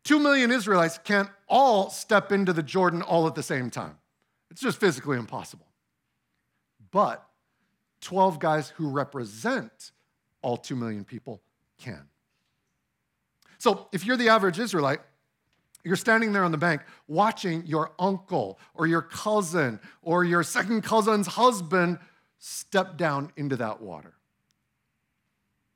two 0.04 0.20
million 0.20 0.52
Israelites 0.52 0.98
can't 1.02 1.28
all 1.48 1.90
step 1.90 2.30
into 2.30 2.52
the 2.52 2.62
Jordan 2.62 3.02
all 3.02 3.26
at 3.26 3.34
the 3.34 3.42
same 3.42 3.70
time. 3.70 3.96
It's 4.50 4.60
just 4.60 4.78
physically 4.78 5.18
impossible. 5.18 5.66
But 6.92 7.26
12 8.02 8.38
guys 8.38 8.68
who 8.68 8.88
represent 8.88 9.92
all 10.42 10.56
2 10.56 10.76
million 10.76 11.04
people 11.04 11.40
can. 11.78 12.06
So 13.62 13.86
if 13.92 14.04
you're 14.04 14.16
the 14.16 14.28
average 14.28 14.58
Israelite, 14.58 14.98
you're 15.84 15.94
standing 15.94 16.32
there 16.32 16.42
on 16.42 16.50
the 16.50 16.58
bank 16.58 16.82
watching 17.06 17.64
your 17.64 17.92
uncle 17.96 18.58
or 18.74 18.88
your 18.88 19.02
cousin 19.02 19.78
or 20.02 20.24
your 20.24 20.42
second 20.42 20.82
cousin's 20.82 21.28
husband 21.28 22.00
step 22.40 22.96
down 22.96 23.30
into 23.36 23.54
that 23.54 23.80
water. 23.80 24.14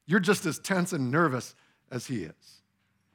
You're 0.04 0.18
just 0.18 0.46
as 0.46 0.58
tense 0.58 0.92
and 0.92 1.12
nervous 1.12 1.54
as 1.88 2.08
he 2.08 2.24
is. 2.24 2.62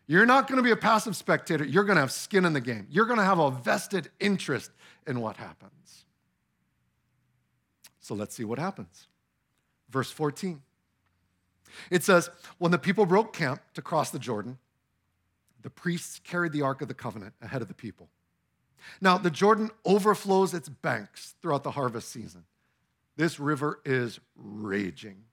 You're 0.08 0.26
not 0.26 0.48
going 0.48 0.56
to 0.56 0.64
be 0.64 0.72
a 0.72 0.78
passive 0.78 1.18
spectator. 1.18 1.66
You're 1.66 1.84
going 1.84 1.98
to 1.98 2.02
have 2.02 2.14
skin 2.14 2.46
in 2.46 2.54
the 2.54 2.62
game. 2.62 2.88
You're 2.90 3.08
going 3.08 3.20
to 3.20 3.26
have 3.26 3.40
a 3.40 3.52
vested 3.52 4.10
interest 4.22 4.72
in 5.06 5.20
what 5.20 5.36
happens. 5.36 6.06
So 8.00 8.16
let's 8.16 8.34
see 8.34 8.46
what 8.46 8.58
happens. 8.58 9.08
Verse 9.90 10.12
14. 10.12 10.62
It 11.90 12.04
says, 12.04 12.30
When 12.58 12.72
the 12.72 12.78
people 12.78 13.06
broke 13.06 13.34
camp 13.34 13.62
to 13.74 13.82
cross 13.82 14.10
the 14.10 14.20
Jordan, 14.20 14.58
the 15.62 15.70
priests 15.70 16.20
carried 16.24 16.52
the 16.52 16.62
Ark 16.62 16.82
of 16.82 16.88
the 16.88 16.94
Covenant 16.94 17.34
ahead 17.42 17.62
of 17.62 17.68
the 17.68 17.74
people. 17.74 18.10
Now, 19.00 19.18
the 19.18 19.30
Jordan 19.30 19.70
overflows 19.86 20.54
its 20.54 20.70
banks 20.70 21.36
throughout 21.42 21.64
the 21.64 21.72
harvest 21.72 22.10
season. 22.10 22.46
This 23.16 23.40
river 23.40 23.80
is 23.86 24.20
raging. 24.36 25.24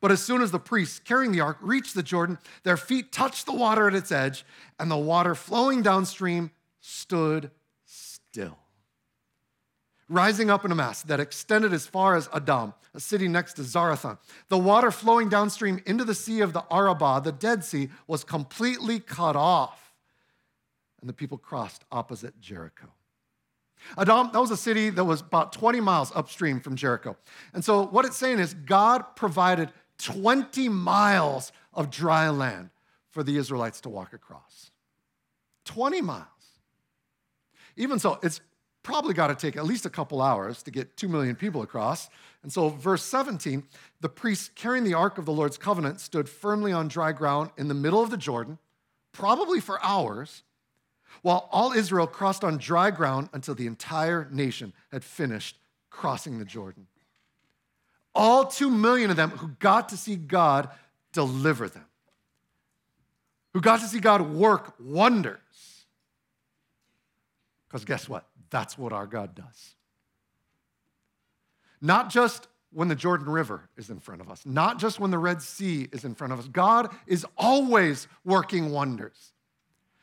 But 0.00 0.10
as 0.10 0.22
soon 0.22 0.42
as 0.42 0.50
the 0.50 0.58
priests 0.58 0.98
carrying 0.98 1.32
the 1.32 1.40
ark 1.40 1.58
reached 1.60 1.94
the 1.94 2.02
Jordan, 2.02 2.38
their 2.62 2.76
feet 2.76 3.12
touched 3.12 3.46
the 3.46 3.54
water 3.54 3.88
at 3.88 3.94
its 3.94 4.12
edge, 4.12 4.44
and 4.78 4.90
the 4.90 4.96
water 4.96 5.34
flowing 5.34 5.82
downstream 5.82 6.50
stood 6.80 7.50
still 7.84 8.58
rising 10.12 10.50
up 10.50 10.64
in 10.64 10.72
a 10.72 10.74
mass 10.74 11.02
that 11.02 11.20
extended 11.20 11.72
as 11.72 11.86
far 11.86 12.16
as 12.16 12.28
Adam, 12.32 12.74
a 12.94 13.00
city 13.00 13.28
next 13.28 13.54
to 13.54 13.62
Zarethan. 13.62 14.18
The 14.48 14.58
water 14.58 14.90
flowing 14.90 15.28
downstream 15.28 15.80
into 15.86 16.04
the 16.04 16.14
sea 16.14 16.40
of 16.40 16.52
the 16.52 16.64
Arabah, 16.70 17.20
the 17.20 17.32
Dead 17.32 17.64
Sea, 17.64 17.88
was 18.06 18.22
completely 18.22 19.00
cut 19.00 19.36
off, 19.36 19.94
and 21.00 21.08
the 21.08 21.14
people 21.14 21.38
crossed 21.38 21.84
opposite 21.90 22.40
Jericho. 22.40 22.88
Adam, 23.98 24.30
that 24.32 24.40
was 24.40 24.50
a 24.50 24.56
city 24.56 24.90
that 24.90 25.04
was 25.04 25.20
about 25.20 25.52
20 25.52 25.80
miles 25.80 26.12
upstream 26.14 26.60
from 26.60 26.76
Jericho. 26.76 27.16
And 27.52 27.64
so 27.64 27.86
what 27.86 28.04
it's 28.04 28.16
saying 28.16 28.38
is 28.38 28.54
God 28.54 29.16
provided 29.16 29.70
20 29.98 30.68
miles 30.68 31.52
of 31.74 31.90
dry 31.90 32.28
land 32.28 32.70
for 33.10 33.22
the 33.22 33.36
Israelites 33.36 33.80
to 33.82 33.88
walk 33.88 34.12
across. 34.12 34.70
20 35.64 36.00
miles. 36.00 36.26
Even 37.76 37.98
so, 37.98 38.18
it's 38.22 38.40
probably 38.82 39.14
got 39.14 39.28
to 39.28 39.34
take 39.34 39.56
at 39.56 39.64
least 39.64 39.86
a 39.86 39.90
couple 39.90 40.20
hours 40.20 40.62
to 40.64 40.70
get 40.70 40.96
2 40.96 41.08
million 41.08 41.36
people 41.36 41.62
across. 41.62 42.08
And 42.42 42.52
so, 42.52 42.68
verse 42.68 43.04
17 43.04 43.64
the 44.00 44.08
priests 44.08 44.50
carrying 44.54 44.84
the 44.84 44.94
ark 44.94 45.16
of 45.16 45.26
the 45.26 45.32
Lord's 45.32 45.56
covenant 45.56 46.00
stood 46.00 46.28
firmly 46.28 46.72
on 46.72 46.88
dry 46.88 47.12
ground 47.12 47.50
in 47.56 47.68
the 47.68 47.74
middle 47.74 48.02
of 48.02 48.10
the 48.10 48.16
Jordan, 48.16 48.58
probably 49.12 49.60
for 49.60 49.82
hours, 49.84 50.42
while 51.22 51.48
all 51.52 51.72
Israel 51.72 52.08
crossed 52.08 52.42
on 52.42 52.58
dry 52.58 52.90
ground 52.90 53.28
until 53.32 53.54
the 53.54 53.68
entire 53.68 54.28
nation 54.32 54.72
had 54.90 55.04
finished 55.04 55.56
crossing 55.88 56.38
the 56.38 56.44
Jordan. 56.44 56.88
All 58.14 58.46
2 58.46 58.70
million 58.70 59.10
of 59.10 59.16
them 59.16 59.30
who 59.30 59.48
got 59.60 59.90
to 59.90 59.96
see 59.96 60.16
God 60.16 60.68
deliver 61.12 61.68
them, 61.68 61.86
who 63.54 63.60
got 63.60 63.80
to 63.80 63.86
see 63.86 64.00
God 64.00 64.22
work 64.32 64.74
wonders. 64.80 65.38
Because 67.72 67.86
guess 67.86 68.06
what? 68.06 68.26
That's 68.50 68.76
what 68.76 68.92
our 68.92 69.06
God 69.06 69.34
does. 69.34 69.76
Not 71.80 72.10
just 72.10 72.48
when 72.70 72.88
the 72.88 72.94
Jordan 72.94 73.30
River 73.30 73.70
is 73.78 73.88
in 73.88 73.98
front 73.98 74.20
of 74.20 74.30
us, 74.30 74.44
not 74.44 74.78
just 74.78 75.00
when 75.00 75.10
the 75.10 75.16
Red 75.16 75.40
Sea 75.40 75.88
is 75.90 76.04
in 76.04 76.14
front 76.14 76.34
of 76.34 76.38
us. 76.38 76.48
God 76.48 76.90
is 77.06 77.24
always 77.38 78.08
working 78.26 78.72
wonders. 78.72 79.32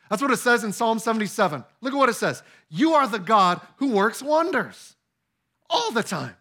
That's 0.10 0.20
what 0.20 0.32
it 0.32 0.38
says 0.38 0.64
in 0.64 0.74
Psalm 0.74 0.98
77. 0.98 1.64
Look 1.82 1.94
at 1.94 1.98
what 1.98 2.10
it 2.10 2.16
says 2.16 2.42
You 2.70 2.94
are 2.94 3.08
the 3.08 3.20
God 3.20 3.62
who 3.78 3.92
works 3.92 4.24
wonders 4.24 4.96
all 5.70 5.92
the 5.92 6.04
time. 6.04 6.36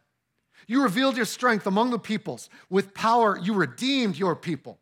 You 0.66 0.82
revealed 0.82 1.16
your 1.16 1.26
strength 1.26 1.66
among 1.66 1.90
the 1.90 1.98
peoples. 1.98 2.48
With 2.70 2.94
power, 2.94 3.38
you 3.38 3.52
redeemed 3.52 4.16
your 4.16 4.34
people. 4.34 4.78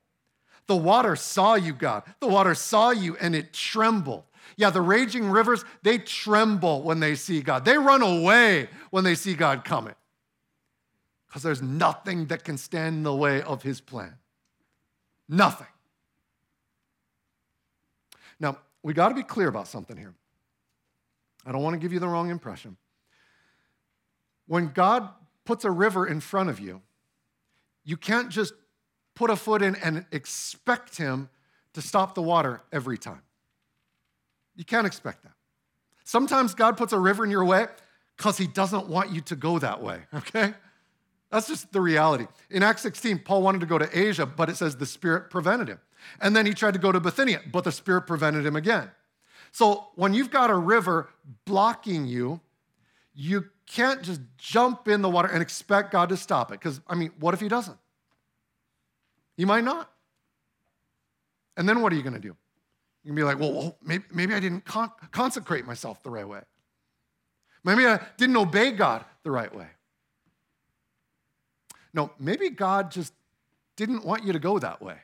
The 0.69 0.77
water 0.77 1.17
saw 1.17 1.55
you, 1.55 1.73
God. 1.73 2.05
The 2.21 2.29
water 2.29 2.55
saw 2.55 2.91
you 2.91 3.17
and 3.21 3.35
it 3.35 3.53
trembled. 3.53 4.25
Yeah, 4.57 4.71
the 4.71 4.81
raging 4.81 5.31
rivers, 5.31 5.65
they 5.83 5.99
tremble 5.99 6.83
when 6.83 7.01
they 7.01 7.15
see 7.15 7.43
God. 7.43 7.65
They 7.65 7.77
run 7.77 8.03
away 8.03 8.69
when 8.91 9.05
they 9.05 9.15
see 9.15 9.35
God 9.35 9.65
coming 9.65 9.95
because 11.27 11.43
there's 11.43 11.63
nothing 11.63 12.27
that 12.27 12.45
can 12.45 12.57
stand 12.57 12.97
in 12.97 13.03
the 13.03 13.15
way 13.15 13.43
of 13.43 13.63
his 13.63 13.81
plan. 13.81 14.15
Nothing. 15.29 15.67
Now, 18.39 18.59
we 18.83 18.95
got 18.95 19.09
to 19.09 19.15
be 19.15 19.23
clear 19.23 19.49
about 19.49 19.69
something 19.69 19.97
here. 19.97 20.15
I 21.45 21.53
don't 21.53 21.63
want 21.63 21.75
to 21.75 21.79
give 21.79 21.93
you 21.93 21.99
the 21.99 22.09
wrong 22.09 22.31
impression. 22.31 22.77
When 24.47 24.69
God 24.69 25.09
puts 25.45 25.65
a 25.65 25.71
river 25.71 26.07
in 26.07 26.21
front 26.21 26.49
of 26.49 26.61
you, 26.61 26.83
you 27.85 27.97
can't 27.97 28.29
just 28.29 28.53
put 29.15 29.31
a 29.31 29.37
foot 29.37 29.63
in 29.63 29.75
and 29.77 30.07
expect 30.13 30.97
him 30.97 31.29
to 31.73 31.83
stop 31.83 32.15
the 32.15 32.23
water 32.23 32.63
every 32.73 32.99
time. 32.99 33.23
You 34.57 34.65
can't 34.65 34.87
expect 34.87 35.23
that. 35.23 35.33
Sometimes 36.05 36.55
God 36.55 36.77
puts 36.77 36.93
a 36.93 36.99
river 36.99 37.25
in 37.25 37.31
your 37.31 37.45
way 37.45 37.67
because 38.17 38.39
he 38.39 38.47
doesn't 38.47 38.89
want 38.89 39.11
you 39.11 39.21
to 39.23 39.37
go 39.37 39.59
that 39.59 39.83
way, 39.83 40.01
okay? 40.15 40.55
That's 41.31 41.49
just 41.49 41.73
the 41.73 41.81
reality. 41.81 42.27
In 42.51 42.63
Acts 42.63 42.83
16, 42.83 43.21
Paul 43.21 43.43
wanted 43.43 43.61
to 43.61 43.67
go 43.67 43.79
to 43.79 43.99
Asia, 43.99 44.25
but 44.25 44.49
it 44.49 44.57
says 44.57 44.77
the 44.77 44.87
Spirit 44.87 45.31
prevented 45.31 45.69
him. 45.69 45.81
And 46.21 46.37
then 46.37 46.47
he 46.47 46.55
tried 46.55 46.75
to 46.75 46.79
go 46.79 46.93
to 46.93 47.01
Bithynia, 47.01 47.41
but 47.53 47.65
the 47.65 47.73
Spirit 47.73 48.03
prevented 48.03 48.47
him 48.47 48.57
again. 48.57 48.91
So 49.53 49.89
when 49.95 50.15
you've 50.15 50.31
got 50.31 50.51
a 50.51 50.57
river 50.57 51.09
blocking 51.45 52.07
you, 52.07 52.41
you 53.15 53.47
can't 53.67 54.03
just 54.03 54.21
jump 54.39 54.87
in 54.87 55.03
the 55.03 55.09
water 55.09 55.29
and 55.29 55.43
expect 55.43 55.91
God 55.91 56.11
to 56.11 56.17
stop 56.17 56.53
it. 56.53 56.61
Because, 56.61 56.81
I 56.87 56.95
mean, 56.95 57.11
what 57.19 57.35
if 57.35 57.41
he 57.41 57.49
doesn't? 57.49 57.79
He 59.37 59.45
might 59.45 59.65
not. 59.65 59.91
And 61.57 61.69
then 61.69 61.81
what 61.81 61.93
are 61.93 61.97
you 61.97 62.03
going 62.03 62.15
to 62.15 62.21
do? 62.21 62.37
You 63.07 63.11
can 63.11 63.15
be 63.15 63.23
like, 63.23 63.39
well, 63.39 63.79
maybe, 63.81 64.03
maybe 64.13 64.35
I 64.35 64.41
didn't 64.41 64.65
con- 64.65 64.91
consecrate 65.13 65.65
myself 65.65 66.03
the 66.03 66.11
right 66.11 66.27
way. 66.27 66.41
Maybe 67.63 67.87
I 67.87 68.01
didn't 68.17 68.37
obey 68.37 68.73
God 68.73 69.05
the 69.23 69.31
right 69.31 69.55
way. 69.55 69.69
No, 71.95 72.11
maybe 72.19 72.51
God 72.51 72.91
just 72.91 73.13
didn't 73.77 74.05
want 74.05 74.25
you 74.25 74.33
to 74.33 74.41
go 74.41 74.59
that 74.59 74.83
way. 74.83 74.97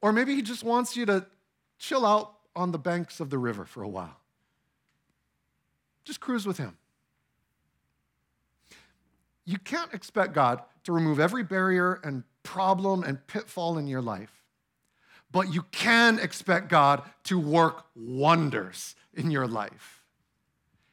Or 0.00 0.12
maybe 0.12 0.34
He 0.34 0.42
just 0.42 0.64
wants 0.64 0.96
you 0.96 1.06
to 1.06 1.24
chill 1.78 2.04
out 2.04 2.34
on 2.56 2.72
the 2.72 2.80
banks 2.80 3.20
of 3.20 3.30
the 3.30 3.38
river 3.38 3.64
for 3.64 3.84
a 3.84 3.88
while. 3.88 4.18
Just 6.02 6.18
cruise 6.18 6.46
with 6.46 6.58
Him. 6.58 6.76
You 9.44 9.58
can't 9.60 9.94
expect 9.94 10.32
God 10.32 10.62
to 10.82 10.90
remove 10.90 11.20
every 11.20 11.44
barrier 11.44 12.00
and 12.02 12.24
problem 12.42 13.04
and 13.04 13.24
pitfall 13.28 13.78
in 13.78 13.86
your 13.86 14.02
life 14.02 14.41
but 15.32 15.52
you 15.52 15.62
can 15.72 16.18
expect 16.18 16.68
God 16.68 17.02
to 17.24 17.38
work 17.38 17.86
wonders 17.96 18.94
in 19.14 19.30
your 19.30 19.46
life. 19.46 20.02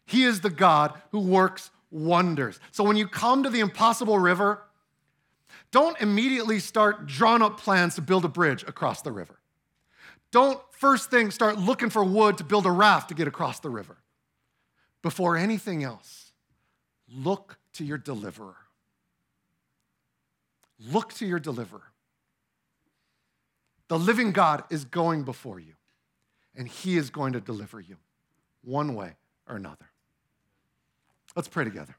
He 0.06 0.24
is 0.24 0.42
the 0.42 0.50
God 0.50 0.94
who 1.12 1.20
works 1.20 1.70
wonders. 1.92 2.60
So 2.72 2.84
when 2.84 2.98
you 2.98 3.08
come 3.08 3.44
to 3.44 3.50
the 3.50 3.60
impossible 3.60 4.18
river, 4.18 4.64
don't 5.72 6.00
immediately 6.02 6.60
start 6.60 7.06
drawing 7.06 7.42
up 7.42 7.60
plans 7.60 7.96
to 7.96 8.02
build 8.02 8.26
a 8.26 8.30
bridge 8.30 8.64
across 8.64 9.02
the 9.02 9.12
river. 9.12 9.40
Don't 10.32 10.60
first 10.72 11.12
thing 11.12 11.32
start 11.32 11.60
looking 11.60 11.90
for 11.90 12.04
wood 12.04 12.38
to 12.38 12.44
build 12.44 12.66
a 12.66 12.72
raft 12.72 13.10
to 13.10 13.16
get 13.16 13.28
across 13.28 13.60
the 13.60 13.70
river. 13.70 13.98
Before 15.02 15.38
anything 15.38 15.84
else, 15.84 16.32
look 17.12 17.58
to 17.74 17.86
your 17.86 17.98
deliverer. 17.98 18.58
Look 20.80 21.14
to 21.16 21.26
your 21.26 21.40
deliverer. 21.40 21.89
The 23.90 24.00
living 24.00 24.32
God 24.32 24.64
is 24.70 24.86
going 24.86 25.24
before 25.24 25.60
you, 25.60 25.74
and 26.56 26.68
He 26.68 26.96
is 26.96 27.10
going 27.10 27.34
to 27.34 27.42
deliver 27.42 27.82
you 27.82 27.98
one 28.64 28.96
way 28.96 29.16
or 29.48 29.56
another. 29.56 29.90
Let's 31.36 31.48
pray 31.48 31.64
together. 31.64 31.96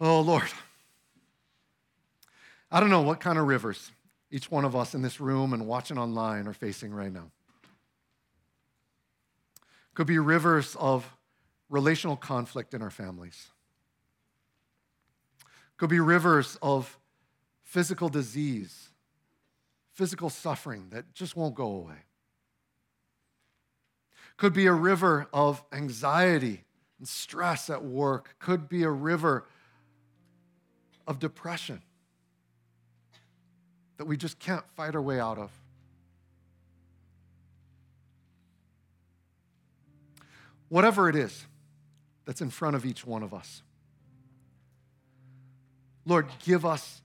Oh, 0.00 0.20
Lord. 0.20 0.48
I 2.70 2.80
don't 2.80 2.90
know 2.90 3.02
what 3.02 3.20
kind 3.20 3.38
of 3.38 3.46
rivers 3.46 3.90
each 4.30 4.50
one 4.50 4.64
of 4.64 4.74
us 4.74 4.94
in 4.94 5.02
this 5.02 5.20
room 5.20 5.52
and 5.52 5.66
watching 5.66 5.98
online 5.98 6.46
are 6.48 6.52
facing 6.52 6.92
right 6.92 7.12
now. 7.12 7.30
Could 9.94 10.06
be 10.06 10.18
rivers 10.18 10.76
of 10.78 11.16
relational 11.70 12.16
conflict 12.16 12.74
in 12.74 12.82
our 12.82 12.90
families. 12.90 13.48
Could 15.76 15.90
be 15.90 16.00
rivers 16.00 16.58
of 16.60 16.98
physical 17.66 18.08
disease, 18.08 18.90
physical 19.92 20.30
suffering 20.30 20.86
that 20.90 21.12
just 21.12 21.36
won't 21.36 21.56
go 21.56 21.66
away. 21.66 21.96
Could 24.36 24.52
be 24.52 24.66
a 24.66 24.72
river 24.72 25.26
of 25.32 25.64
anxiety 25.72 26.62
and 26.98 27.08
stress 27.08 27.68
at 27.68 27.84
work, 27.84 28.36
could 28.38 28.68
be 28.68 28.84
a 28.84 28.90
river 28.90 29.46
of 31.08 31.18
depression 31.18 31.82
that 33.96 34.04
we 34.04 34.16
just 34.16 34.38
can't 34.38 34.64
fight 34.76 34.94
our 34.94 35.02
way 35.02 35.18
out 35.18 35.36
of. 35.36 35.50
Whatever 40.68 41.08
it 41.08 41.16
is 41.16 41.46
that's 42.24 42.40
in 42.40 42.50
front 42.50 42.76
of 42.76 42.86
each 42.86 43.04
one 43.04 43.24
of 43.24 43.34
us, 43.34 43.62
Lord, 46.04 46.28
give 46.44 46.64
us 46.64 47.02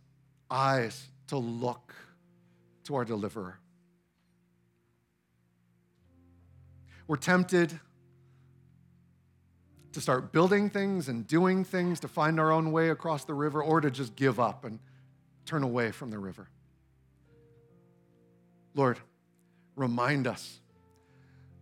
eyes 0.51 1.07
to 1.27 1.37
look 1.37 1.95
to 2.83 2.95
our 2.95 3.05
deliverer. 3.05 3.57
We're 7.07 7.17
tempted 7.17 7.79
to 9.93 10.01
start 10.01 10.31
building 10.31 10.69
things 10.69 11.09
and 11.09 11.27
doing 11.27 11.63
things 11.63 11.99
to 12.01 12.07
find 12.07 12.39
our 12.39 12.51
own 12.51 12.71
way 12.71 12.89
across 12.89 13.25
the 13.25 13.33
river 13.33 13.61
or 13.61 13.81
to 13.81 13.91
just 13.91 14.15
give 14.15 14.39
up 14.39 14.63
and 14.63 14.79
turn 15.45 15.63
away 15.63 15.91
from 15.91 16.11
the 16.11 16.19
river. 16.19 16.47
Lord, 18.73 18.99
remind 19.75 20.27
us 20.27 20.59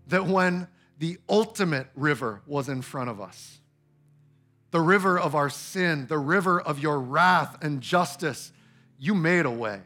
that 0.08 0.28
when 0.28 0.68
the 1.00 1.18
ultimate 1.28 1.88
river 1.96 2.42
was 2.46 2.70
in 2.70 2.82
front 2.82 3.10
of 3.10 3.20
us, 3.20 3.60
the 4.72 4.82
river 4.82 5.18
of 5.18 5.34
our 5.34 5.50
sin, 5.50 6.06
the 6.08 6.20
river 6.20 6.62
of 6.62 6.80
your 6.80 7.00
wrath 7.00 7.58
and 7.64 7.82
justice, 7.82 8.52
you 9.00 9.16
made 9.16 9.46
a 9.46 9.52
way. 9.52 9.82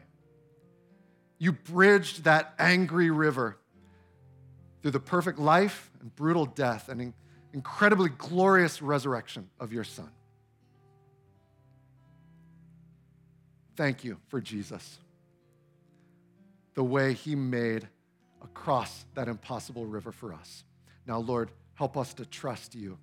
You 1.38 1.52
bridged 1.52 2.24
that 2.24 2.54
angry 2.58 3.10
river 3.10 3.56
through 4.82 4.90
the 4.90 5.00
perfect 5.00 5.38
life 5.38 5.90
and 6.00 6.14
brutal 6.14 6.46
death 6.46 6.88
and 6.88 7.14
incredibly 7.52 8.10
glorious 8.18 8.82
resurrection 8.82 9.48
of 9.60 9.72
your 9.72 9.84
Son. 9.84 10.10
Thank 13.76 14.04
you 14.04 14.18
for 14.28 14.40
Jesus, 14.40 14.98
the 16.74 16.84
way 16.84 17.12
he 17.12 17.34
made 17.34 17.88
across 18.42 19.04
that 19.14 19.26
impossible 19.28 19.86
river 19.86 20.12
for 20.12 20.32
us. 20.32 20.64
Now, 21.06 21.18
Lord, 21.18 21.50
help 21.74 21.96
us 21.96 22.14
to 22.14 22.26
trust 22.26 22.74
you 22.74 22.98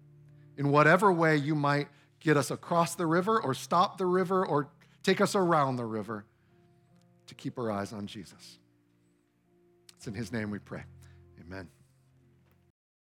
in 0.58 0.70
whatever 0.70 1.12
way 1.12 1.36
you 1.38 1.56
might 1.56 1.88
get 2.20 2.38
us 2.38 2.52
across 2.52 2.96
the 2.96 3.06
river 3.06 3.42
or 3.42 3.54
stop 3.54 3.98
the 3.98 4.06
river 4.06 4.46
or 4.46 4.70
take 5.04 5.22
us 5.22 5.36
around 5.36 5.76
the 5.76 5.86
river 5.86 6.26
to 7.28 7.36
keep 7.36 7.58
our 7.58 7.72
eyes 7.72 7.94
on 7.94 8.08
Jesus. 8.08 8.60
It's 9.96 10.08
in 10.08 10.14
his 10.14 10.32
name 10.32 10.52
we 10.52 10.60
pray. 10.60 10.84
Amen. 11.40 11.70